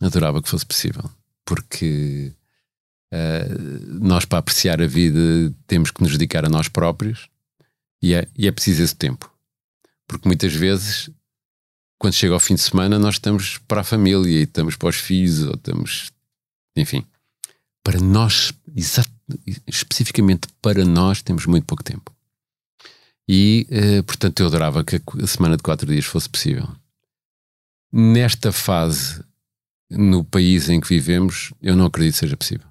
[0.00, 1.10] adorava que fosse possível,
[1.44, 2.32] porque
[3.12, 7.28] uh, nós, para apreciar a vida, temos que nos dedicar a nós próprios
[8.02, 9.32] e é, e é preciso esse tempo.
[10.06, 11.10] Porque muitas vezes,
[11.98, 14.96] quando chega ao fim de semana, nós estamos para a família e estamos para os
[14.96, 16.12] filhos, ou estamos.
[16.76, 17.04] Enfim,
[17.82, 18.52] para nós,
[19.66, 22.12] especificamente para nós, temos muito pouco tempo.
[23.26, 26.68] E, uh, portanto, eu adorava que a semana de quatro dias fosse possível.
[27.90, 29.24] Nesta fase
[29.90, 32.66] no país em que vivemos, eu não acredito que seja possível.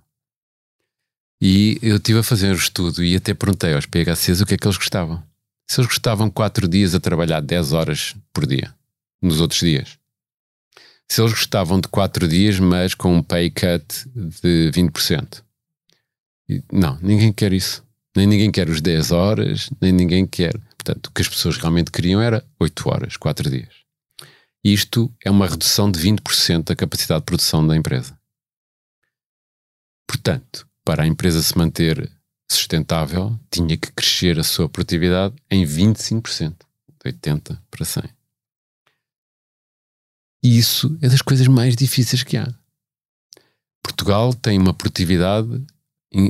[1.42, 4.58] E eu estive a fazer um estudo e até perguntei aos PHCs o que é
[4.58, 5.22] que eles gostavam.
[5.68, 8.74] Se eles gostavam quatro dias a trabalhar 10 horas por dia,
[9.22, 9.98] nos outros dias.
[11.12, 15.44] Se eles gostavam de quatro dias, mas com um pay cut de 20%.
[16.50, 17.84] E, não, ninguém quer isso.
[18.16, 20.58] Nem ninguém quer os 10 horas, nem ninguém quer.
[20.78, 23.83] Portanto, o que as pessoas realmente queriam era 8 horas, 4 dias.
[24.64, 28.18] Isto é uma redução de 20% da capacidade de produção da empresa.
[30.08, 32.10] Portanto, para a empresa se manter
[32.50, 38.04] sustentável, tinha que crescer a sua produtividade em 25%, de 80 para 100.
[40.44, 42.48] E isso é das coisas mais difíceis que há.
[43.82, 45.62] Portugal tem uma produtividade,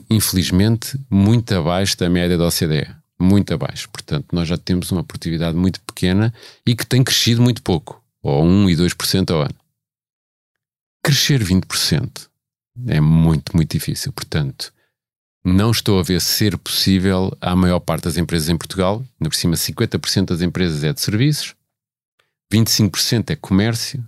[0.09, 2.95] infelizmente, muito abaixo da média da OCDE.
[3.19, 3.89] Muito abaixo.
[3.89, 6.33] Portanto, nós já temos uma produtividade muito pequena
[6.65, 9.55] e que tem crescido muito pouco ou 1 e 2% ao ano.
[11.03, 12.29] Crescer 20%
[12.87, 14.13] é muito, muito difícil.
[14.13, 14.73] Portanto,
[15.43, 19.35] não estou a ver ser possível à maior parte das empresas em Portugal, ainda por
[19.35, 21.53] cima 50% das empresas é de serviços,
[22.51, 24.03] 25% é comércio,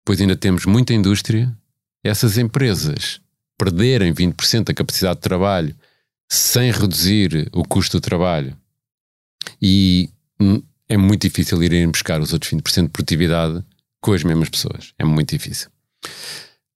[0.00, 1.54] depois ainda temos muita indústria.
[2.02, 3.20] Essas empresas
[3.58, 5.76] perderem 20% da capacidade de trabalho
[6.30, 8.56] sem reduzir o custo do trabalho
[9.60, 10.08] e
[10.88, 13.62] é muito difícil irem buscar os outros 20% de produtividade
[14.00, 14.92] com as mesmas pessoas.
[14.98, 15.68] É muito difícil.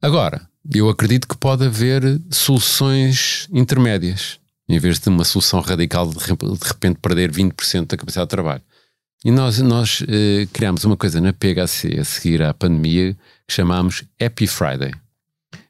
[0.00, 4.38] Agora, eu acredito que pode haver soluções intermédias,
[4.68, 8.62] em vez de uma solução radical de repente perder 20% da capacidade de trabalho.
[9.24, 13.14] E nós, nós eh, criámos uma coisa na PHC a seguir à pandemia
[13.46, 14.92] que chamámos Happy Friday.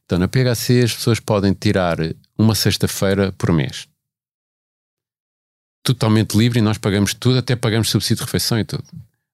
[0.04, 1.98] Então, na PHC as pessoas podem tirar
[2.38, 3.86] uma sexta-feira por mês
[5.82, 8.84] totalmente livre e nós pagamos tudo, até pagamos subsídio de refeição e tudo.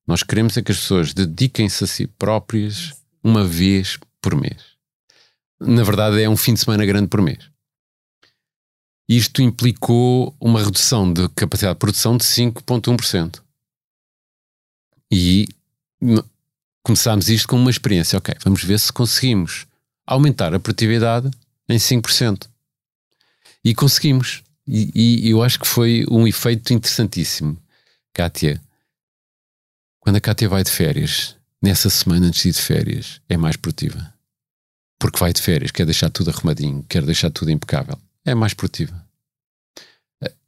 [0.06, 4.62] Nós queremos é que as pessoas dediquem-se a si próprias uma vez por mês.
[5.60, 7.50] Na verdade, é um fim de semana grande por mês.
[9.08, 13.42] Isto implicou uma redução de capacidade de produção de 5,1%.
[15.10, 15.48] E
[16.82, 18.18] começámos isto com uma experiência.
[18.18, 19.66] Ok, vamos ver se conseguimos
[20.06, 21.30] aumentar a produtividade
[21.68, 22.48] em 5%.
[23.64, 24.42] E conseguimos.
[24.68, 27.56] E, e, eu acho que foi um efeito interessantíssimo.
[28.12, 28.60] Kátia,
[29.98, 33.56] quando a Kátia vai de férias, nessa semana antes de ir de férias, é mais
[33.56, 34.12] produtiva.
[34.98, 37.98] Porque vai de férias, quer deixar tudo arrumadinho, quer deixar tudo impecável.
[38.26, 39.08] É mais produtiva.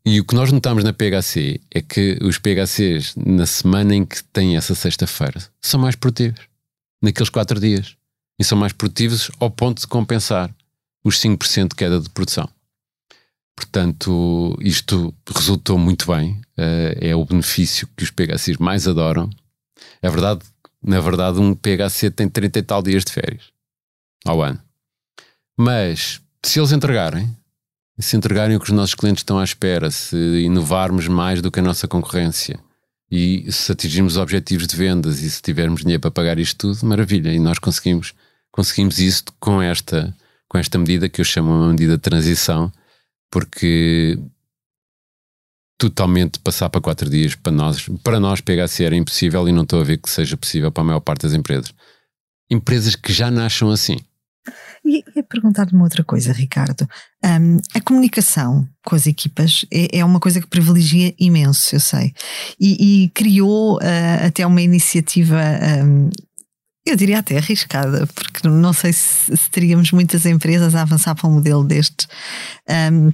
[0.05, 4.23] E o que nós notamos na PHC é que os PHCs, na semana em que
[4.25, 6.41] têm essa sexta-feira, são mais produtivos.
[7.03, 7.97] Naqueles quatro dias.
[8.39, 10.55] E são mais produtivos ao ponto de compensar
[11.05, 12.49] os 5% de queda de produção.
[13.61, 16.41] Portanto, isto resultou muito bem.
[16.57, 19.29] Uh, é o benefício que os PHCs mais adoram.
[20.01, 20.41] É verdade,
[20.83, 23.53] na verdade, um PHC tem 30 e tal dias de férias
[24.25, 24.59] ao ano.
[25.59, 27.29] Mas se eles entregarem,
[27.99, 31.61] se entregarem o que os nossos clientes estão à espera, se inovarmos mais do que
[31.61, 32.59] a nossa concorrência
[33.11, 37.31] e se atingirmos objetivos de vendas e se tivermos dinheiro para pagar isto tudo, maravilha.
[37.31, 38.15] E nós conseguimos,
[38.51, 40.17] conseguimos isso com esta
[40.49, 42.73] com esta medida que eu chamo uma medida de transição,
[43.31, 44.19] porque
[45.79, 49.81] totalmente passar para quatro dias para nós, para nós PHC era impossível e não estou
[49.81, 51.73] a ver que seja possível para a maior parte das empresas.
[52.51, 53.97] Empresas que já nasçam assim.
[54.85, 56.89] E ia perguntar-te uma outra coisa, Ricardo.
[57.25, 62.13] Um, a comunicação com as equipas é, é, uma coisa que privilegia imenso, eu sei.
[62.59, 65.41] E, e criou uh, até uma iniciativa,
[65.85, 66.09] um,
[66.87, 71.29] eu diria até arriscada, porque não sei se, se, teríamos muitas empresas a avançar para
[71.29, 72.07] um modelo deste.
[72.69, 73.13] Um,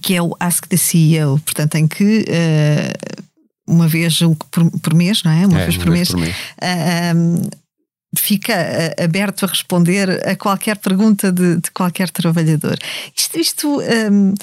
[0.00, 3.22] que é o Ask the CEO, portanto, em que uh,
[3.68, 4.18] uma vez
[4.50, 5.46] por, por, mês, não é?
[5.46, 6.34] Uma é, vez por mês, por mês.
[6.34, 7.50] Uh,
[8.16, 12.78] fica eh, aberto a responder a qualquer pergunta de, de qualquer trabalhador.
[13.14, 14.34] Isto, isto, um,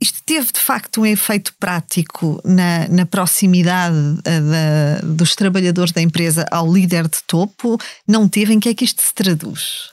[0.00, 6.46] isto, teve de facto um efeito prático na, na proximidade da, dos trabalhadores da empresa
[6.50, 7.78] ao líder de topo?
[8.06, 8.52] Não teve?
[8.52, 9.90] Em que é que isto se traduz?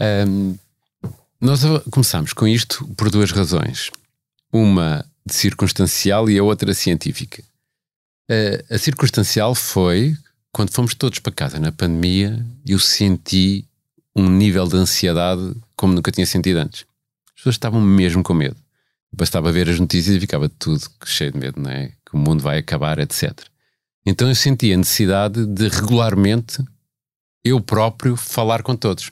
[0.00, 0.56] Um,
[1.40, 1.60] nós
[1.90, 3.90] começamos com isto por duas razões.
[4.52, 7.42] Uma de circunstancial e a outra científica.
[8.30, 10.16] Uh, a circunstancial foi
[10.52, 13.64] quando fomos todos para casa na pandemia, eu senti
[14.16, 16.84] um nível de ansiedade como nunca tinha sentido antes.
[17.28, 18.56] As pessoas estavam mesmo com medo.
[19.14, 21.88] Bastava ver as notícias e ficava tudo cheio de medo, não é?
[22.04, 23.32] Que o mundo vai acabar, etc.
[24.06, 26.62] Então eu senti a necessidade de regularmente
[27.44, 29.10] eu próprio falar com todos.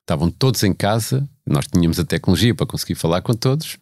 [0.00, 3.78] Estavam todos em casa, nós tínhamos a tecnologia para conseguir falar com todos,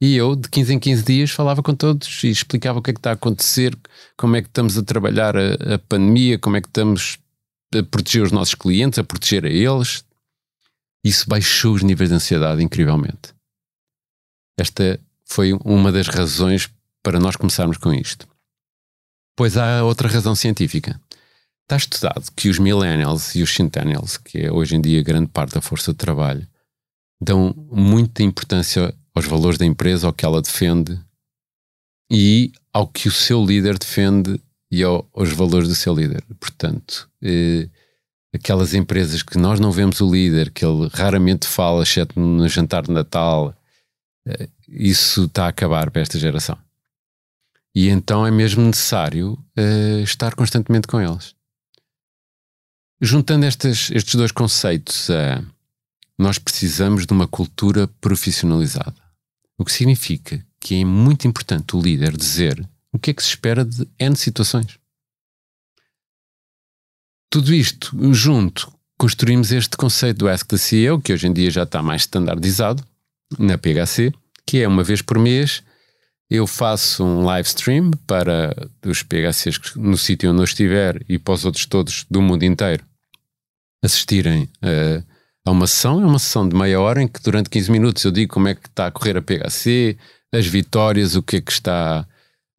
[0.00, 2.94] e eu, de 15 em 15 dias, falava com todos e explicava o que é
[2.94, 3.76] que está a acontecer,
[4.16, 7.18] como é que estamos a trabalhar a, a pandemia, como é que estamos
[7.74, 10.02] a proteger os nossos clientes, a proteger a eles.
[11.04, 13.34] Isso baixou os níveis de ansiedade incrivelmente.
[14.60, 16.68] Esta foi uma das razões
[17.02, 18.28] para nós começarmos com isto.
[19.34, 21.00] Pois há outra razão científica.
[21.62, 25.54] Está estudado que os millennials e os centennials, que é hoje em dia grande parte
[25.54, 26.46] da força de trabalho,
[27.18, 31.00] dão muita importância aos valores da empresa, ao que ela defende
[32.12, 34.38] e ao que o seu líder defende
[34.70, 36.22] e ao, aos valores do seu líder.
[36.38, 37.66] Portanto, eh,
[38.34, 42.82] aquelas empresas que nós não vemos o líder, que ele raramente fala, exceto no jantar
[42.82, 43.54] de Natal,
[44.68, 46.58] isso está a acabar para esta geração.
[47.74, 51.34] E então é mesmo necessário eh, estar constantemente com eles.
[53.00, 55.42] Juntando estes, dois conceitos a
[56.18, 59.00] nós precisamos de uma cultura profissionalizada.
[59.56, 63.30] O que significa que é muito importante o líder dizer o que é que se
[63.30, 64.78] espera de N situações.
[67.30, 71.62] Tudo isto junto, construímos este conceito do Ask the CEO, que hoje em dia já
[71.62, 72.84] está mais standardizado
[73.38, 74.12] na PHC,
[74.46, 75.62] que é uma vez por mês.
[76.28, 78.54] Eu faço um live stream para
[78.86, 82.84] os PHCs no sítio onde eu estiver e para os outros todos do mundo inteiro
[83.82, 85.04] assistirem uh,
[85.44, 88.10] a uma sessão, é uma sessão de meia hora em que durante 15 minutos eu
[88.10, 89.96] digo como é que está a correr a PHC,
[90.32, 92.06] as vitórias, o que é que está,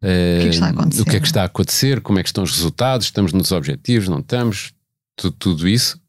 [0.03, 2.23] uh, o, que é que está o que é que está a acontecer, como é
[2.23, 4.73] que estão os resultados, estamos nos objetivos, não estamos,
[5.15, 5.99] tudo, tudo isso.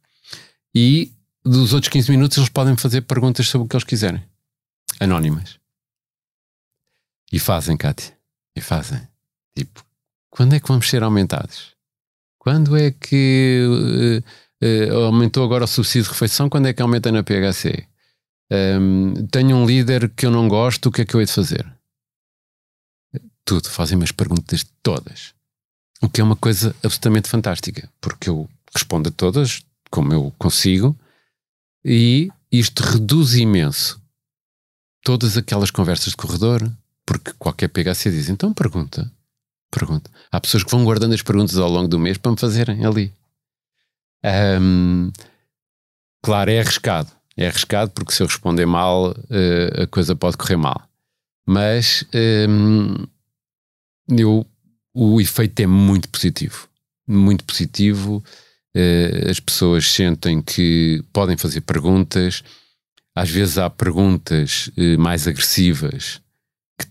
[0.74, 1.12] E
[1.44, 4.22] dos outros 15 minutos eles podem fazer perguntas sobre o que eles quiserem,
[5.02, 5.58] anónimas.
[7.32, 8.16] E fazem, Cátia,
[8.56, 9.06] e fazem.
[9.56, 9.84] Tipo,
[10.30, 11.74] quando é que vamos ser aumentados?
[12.38, 14.22] Quando é que.
[14.22, 17.84] Uh, Uh, aumentou agora o subsídio de refeição, quando é que aumenta na PHC?
[18.80, 21.32] Um, tenho um líder que eu não gosto, o que é que eu hei de
[21.32, 21.66] fazer?
[23.44, 25.34] Tudo, fazem-me as perguntas todas.
[26.00, 30.96] O que é uma coisa absolutamente fantástica, porque eu respondo a todas como eu consigo
[31.84, 34.00] e isto reduz imenso
[35.02, 36.70] todas aquelas conversas de corredor,
[37.04, 39.10] porque qualquer PHC diz, então pergunta,
[39.70, 40.10] pergunta.
[40.30, 43.12] Há pessoas que vão guardando as perguntas ao longo do mês para me fazerem ali.
[44.60, 45.10] Um,
[46.22, 47.10] claro, é arriscado.
[47.36, 50.88] É arriscado porque se eu responder mal, uh, a coisa pode correr mal.
[51.46, 52.04] Mas
[52.48, 53.06] um,
[54.08, 54.46] eu,
[54.94, 56.68] o efeito é muito positivo.
[57.06, 58.22] Muito positivo.
[58.76, 62.44] Uh, as pessoas sentem que podem fazer perguntas.
[63.14, 66.20] Às vezes há perguntas uh, mais agressivas
[66.78, 66.86] que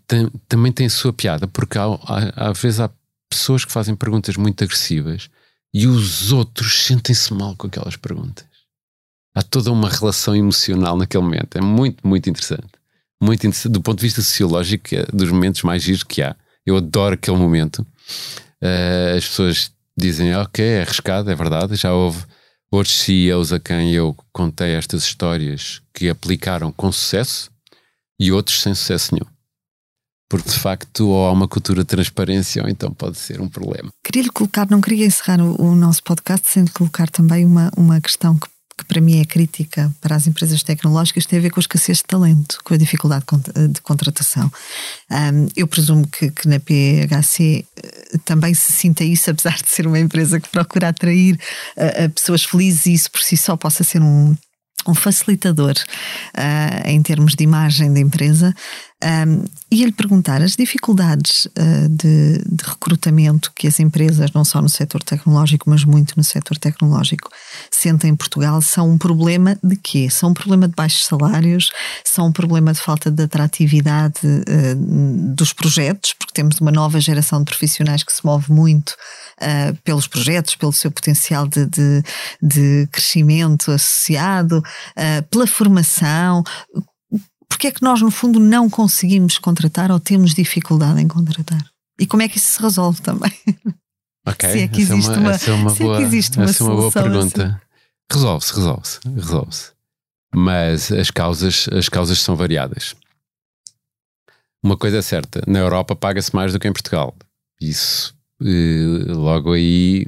[0.48, 2.90] também têm a sua piada, porque há, há, às vezes há
[3.30, 5.30] pessoas que fazem perguntas muito agressivas
[5.74, 8.46] e os outros sentem-se mal com aquelas perguntas.
[9.34, 11.58] Há toda uma relação emocional naquele momento.
[11.58, 12.68] É muito, muito interessante.
[13.22, 13.72] Muito interessante.
[13.72, 16.36] Do ponto de vista sociológico, é dos momentos mais giros que há.
[16.66, 17.80] Eu adoro aquele momento.
[18.62, 21.76] Uh, as pessoas dizem, ok, é arriscado, é verdade.
[21.76, 22.26] Já houve
[22.72, 27.52] outros CEOs a quem eu contei estas histórias que aplicaram com sucesso
[28.20, 29.32] e outros sem sucesso nenhum
[30.32, 33.92] porque de facto ou há uma cultura de transparência ou então pode ser um problema.
[34.02, 37.70] Queria lhe colocar, não queria encerrar o, o nosso podcast sem lhe colocar também uma,
[37.76, 38.48] uma questão que,
[38.82, 42.00] que para mim é crítica para as empresas tecnológicas tem a ver com a escassez
[42.00, 43.26] de talento, com a dificuldade
[43.70, 44.52] de contratação.
[45.10, 49.86] Um, eu presumo que, que, na PHC eh, também se sinta isso, apesar de ser
[49.86, 51.40] uma empresa que procura atrair
[51.78, 54.36] uh, pessoas felizes e isso por si só possa ser um,
[54.88, 58.56] um facilitador uh, em termos de imagem da empresa
[59.04, 64.62] um, e lhe perguntar as dificuldades uh, de, de, recrutamento que as empresas, não só
[64.62, 67.30] no setor tecnológico, mas muito no setor tecnológico,
[67.72, 70.10] sentem em Portugal são um problema de quê?
[70.10, 71.72] São um problema de baixos salários,
[72.04, 77.40] são um problema de falta de atratividade uh, dos projetos, porque temos uma nova geração
[77.40, 82.04] de profissionais que se move muito uh, pelos projetos, pelo seu potencial de, de,
[82.42, 84.62] de crescimento associado,
[85.30, 86.44] pela formação.
[87.52, 91.62] Porque é que nós, no fundo, não conseguimos contratar ou temos dificuldade em contratar?
[92.00, 93.32] E como é que isso se resolve também?
[94.24, 96.44] Ok, se é que existe essa é uma, essa é uma, boa, é existe uma,
[96.46, 97.44] essa é uma boa pergunta.
[97.44, 97.56] Assim.
[98.12, 99.72] Resolve-se, resolve-se, resolve-se.
[100.36, 102.96] Mas as causas, as causas são variadas.
[104.64, 107.16] Uma coisa é certa, na Europa paga-se mais do que em Portugal.
[107.60, 110.06] Isso eh, logo aí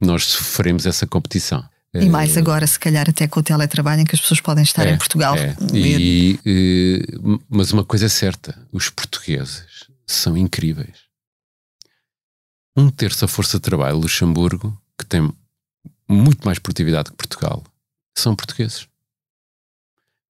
[0.00, 1.62] nós sofremos essa competição.
[1.94, 4.64] E mais eh, agora, se calhar, até com o teletrabalho, em que as pessoas podem
[4.64, 5.36] estar é, em Portugal.
[5.36, 5.54] É.
[5.74, 7.06] E, e,
[7.48, 11.02] mas uma coisa é certa: os portugueses são incríveis.
[12.74, 15.30] Um terço da força de trabalho Luxemburgo, que tem
[16.08, 17.62] muito mais produtividade que Portugal,
[18.16, 18.88] são portugueses.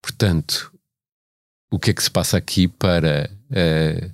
[0.01, 0.73] Portanto,
[1.69, 4.13] o que é que se passa aqui para uh,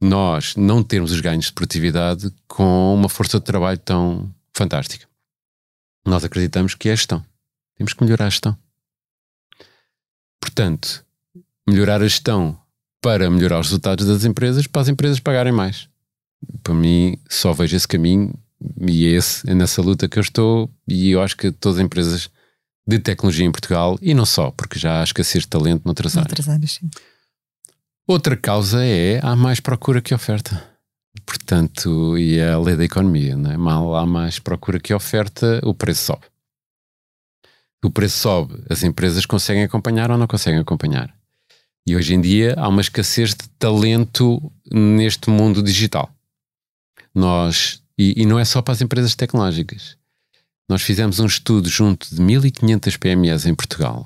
[0.00, 5.06] nós não termos os ganhos de produtividade com uma força de trabalho tão fantástica.
[6.04, 7.24] Nós acreditamos que é a gestão.
[7.76, 8.56] Temos que melhorar a gestão.
[10.40, 11.04] Portanto,
[11.66, 12.58] melhorar a gestão
[13.00, 15.88] para melhorar os resultados das empresas, para as empresas pagarem mais.
[16.62, 18.34] Para mim, só vejo esse caminho
[18.80, 20.70] e é, esse, é nessa luta que eu estou.
[20.86, 22.30] E eu acho que todas as empresas
[22.86, 26.48] de tecnologia em Portugal, e não só, porque já há escassez de talento noutras, noutras
[26.48, 26.78] áreas.
[26.78, 26.94] áreas
[28.06, 30.73] Outra causa é há mais procura que oferta.
[31.24, 33.56] Portanto, e é a lei da economia, não é?
[33.56, 36.24] Mal há mais procura que oferta, o preço sobe.
[37.84, 41.14] O preço sobe, as empresas conseguem acompanhar ou não conseguem acompanhar.
[41.86, 46.10] E hoje em dia há uma escassez de talento neste mundo digital.
[47.14, 49.96] Nós, e, e não é só para as empresas tecnológicas.
[50.68, 54.04] Nós fizemos um estudo junto de 1500 PMEs em Portugal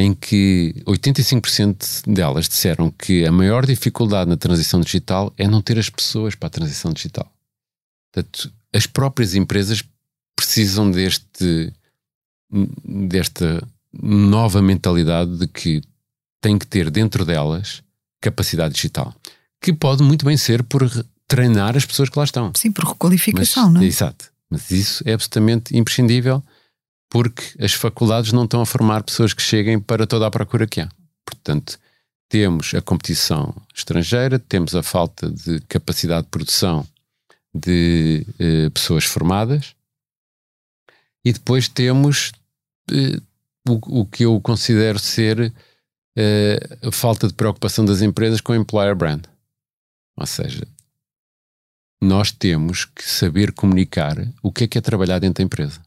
[0.00, 5.76] em que 85% delas disseram que a maior dificuldade na transição digital é não ter
[5.76, 7.28] as pessoas para a transição digital.
[8.12, 9.82] Portanto, as próprias empresas
[10.36, 11.72] precisam deste,
[12.84, 13.60] desta
[13.92, 15.82] nova mentalidade de que
[16.40, 17.82] têm que ter dentro delas
[18.20, 19.12] capacidade digital,
[19.60, 20.88] que pode muito bem ser por
[21.26, 22.52] treinar as pessoas que lá estão.
[22.54, 23.86] Sim, por requalificação, Mas, não é?
[23.86, 24.30] Exato.
[24.48, 26.40] Mas isso é absolutamente imprescindível
[27.08, 30.80] porque as faculdades não estão a formar pessoas que cheguem para toda a procura que
[30.80, 30.88] há.
[31.24, 31.78] Portanto,
[32.28, 36.86] temos a competição estrangeira, temos a falta de capacidade de produção
[37.54, 39.74] de eh, pessoas formadas
[41.24, 42.32] e depois temos
[42.90, 43.20] eh,
[43.66, 45.52] o, o, que eu considero ser
[46.16, 49.24] eh, a falta de preocupação das empresas com o employer brand.
[50.16, 50.66] Ou seja,
[52.00, 55.80] nós temos que saber comunicar o que é que é trabalhar dentro da empresa.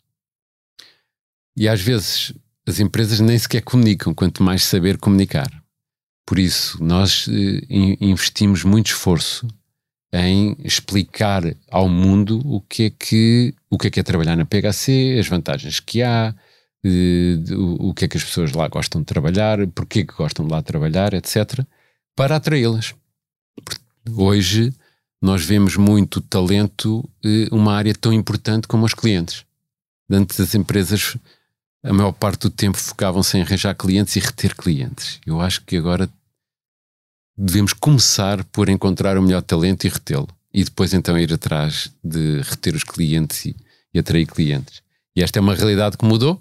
[1.56, 2.34] E às vezes
[2.68, 5.50] as empresas nem sequer comunicam, quanto mais saber comunicar.
[6.26, 9.48] Por isso, nós eh, investimos muito esforço
[10.14, 14.46] em explicar ao mundo o que é que, o que, é, que é trabalhar na
[14.46, 16.36] PHC, as vantagens que há,
[16.84, 20.52] eh, o, que é que as pessoas lá gostam de trabalhar, porque que gostam de
[20.52, 21.66] lá trabalhar, etc.,
[22.16, 22.94] para atraí-las.
[24.10, 24.74] Hoje
[25.22, 29.46] nós vemos muito talento, eh, uma área tão importante como os clientes.
[30.10, 31.18] Antes as empresas
[31.84, 35.20] a maior parte do tempo focavam-se em arranjar clientes e reter clientes.
[35.26, 36.10] Eu acho que agora
[37.36, 40.28] devemos começar por encontrar o melhor talento e retê-lo.
[40.54, 43.56] E depois então ir atrás de reter os clientes e,
[43.94, 44.82] e atrair clientes.
[45.16, 46.40] E esta é uma realidade que mudou.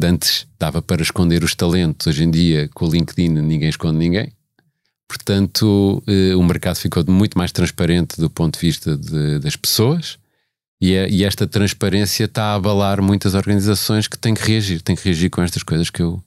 [0.00, 4.32] Antes dava para esconder os talentos, hoje em dia com o LinkedIn ninguém esconde ninguém.
[5.08, 10.18] Portanto, eh, o mercado ficou muito mais transparente do ponto de vista de, das pessoas
[10.80, 14.94] e, é, e, esta transparência está a abalar muitas organizações que têm que reagir, têm
[14.94, 16.22] que reagir com estas coisas que eu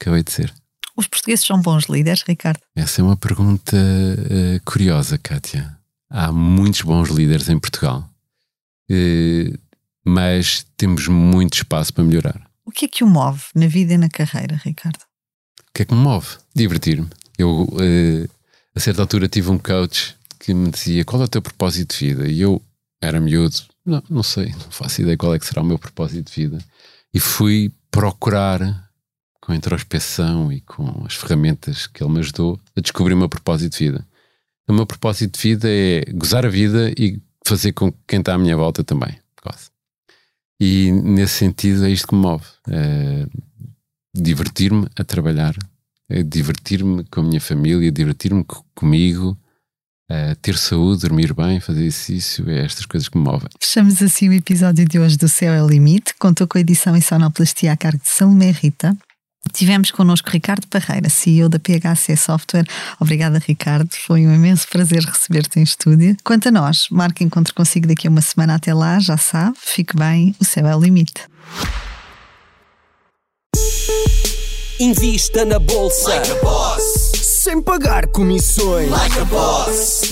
[0.00, 0.54] acabei de dizer.
[0.96, 2.60] Os portugueses são bons líderes, Ricardo?
[2.74, 5.76] Essa é uma pergunta uh, curiosa, Kátia.
[6.08, 8.08] Há muitos bons líderes em Portugal,
[8.90, 9.58] uh,
[10.04, 12.40] mas temos muito espaço para melhorar.
[12.64, 15.00] O que é que o move na vida e na carreira, Ricardo?
[15.68, 16.28] O que é que me move?
[16.54, 17.08] Divertir-me.
[17.36, 18.28] Eu, uh,
[18.74, 22.06] a certa altura, tive um coach que me dizia: Qual é o teu propósito de
[22.06, 22.28] vida?
[22.28, 22.62] E eu
[23.02, 26.30] era miúdo, não, não sei, não faço ideia qual é que será o meu propósito
[26.30, 26.58] de vida.
[27.14, 28.90] e fui procurar
[29.40, 33.28] com a introspeção e com as ferramentas que ele me ajudou a descobrir o meu
[33.28, 34.06] propósito de vida.
[34.68, 38.34] O meu propósito de vida é gozar a vida e fazer com que quem está
[38.34, 39.70] à minha volta também goze.
[40.60, 42.44] E nesse sentido é isto que me move.
[42.68, 43.26] É
[44.14, 45.54] divertir-me a trabalhar,
[46.08, 49.38] é divertir-me com a minha família, divertir-me comigo,
[50.08, 53.48] é ter saúde, dormir bem, fazer exercício, é estas coisas que me movem.
[53.60, 56.14] Fechamos assim o episódio de hoje do Céu é o Limite.
[56.18, 58.96] Contou com a edição e sonoplastia a cargo de Salomé Rita.
[59.52, 62.66] Tivemos connosco Ricardo Parreira, CEO da PHC Software.
[63.00, 63.90] Obrigada, Ricardo.
[64.06, 66.16] Foi um imenso prazer receber-te em estúdio.
[66.24, 68.56] Quanto a nós, marque encontro consigo daqui a uma semana.
[68.56, 71.22] Até lá, já sabe, fique bem, o céu é o limite.
[74.78, 76.10] Invista na bolsa.
[76.10, 77.05] Like
[77.46, 78.90] sem pagar comissões.
[78.90, 79.20] Like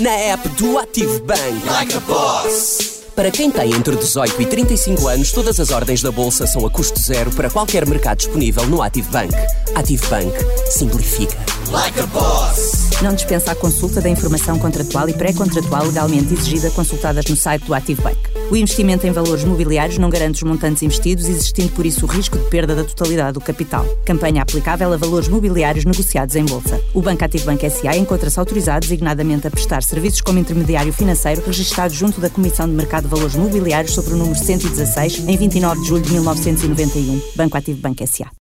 [0.01, 1.64] na app do Active Bank.
[1.66, 6.66] Like para quem tem entre 18 e 35 anos, todas as ordens da Bolsa são
[6.66, 9.32] a custo zero para qualquer mercado disponível no Active Bank.
[9.74, 10.32] Active Bank.
[10.68, 11.36] Simplifica.
[11.70, 12.90] Like a boss.
[13.02, 17.74] Não dispensa a consulta da informação contratual e pré-contratual legalmente exigida consultadas no site do
[17.74, 18.18] Active Bank.
[18.50, 22.38] O investimento em valores mobiliários não garante os montantes investidos, existindo por isso o risco
[22.38, 23.84] de perda da totalidade do capital.
[24.04, 26.80] Campanha aplicável a valores mobiliários negociados em bolsa.
[26.92, 31.92] O Banco Active Bank SA encontra-se autorizado designadamente a prestar serviços como intermediário financeiro registado
[31.92, 35.88] junto da Comissão de Mercado de Valores Mobiliários sobre o número 116, em 29 de
[35.88, 37.22] julho de 1991.
[37.36, 38.43] Banco Ativo Banco S.A.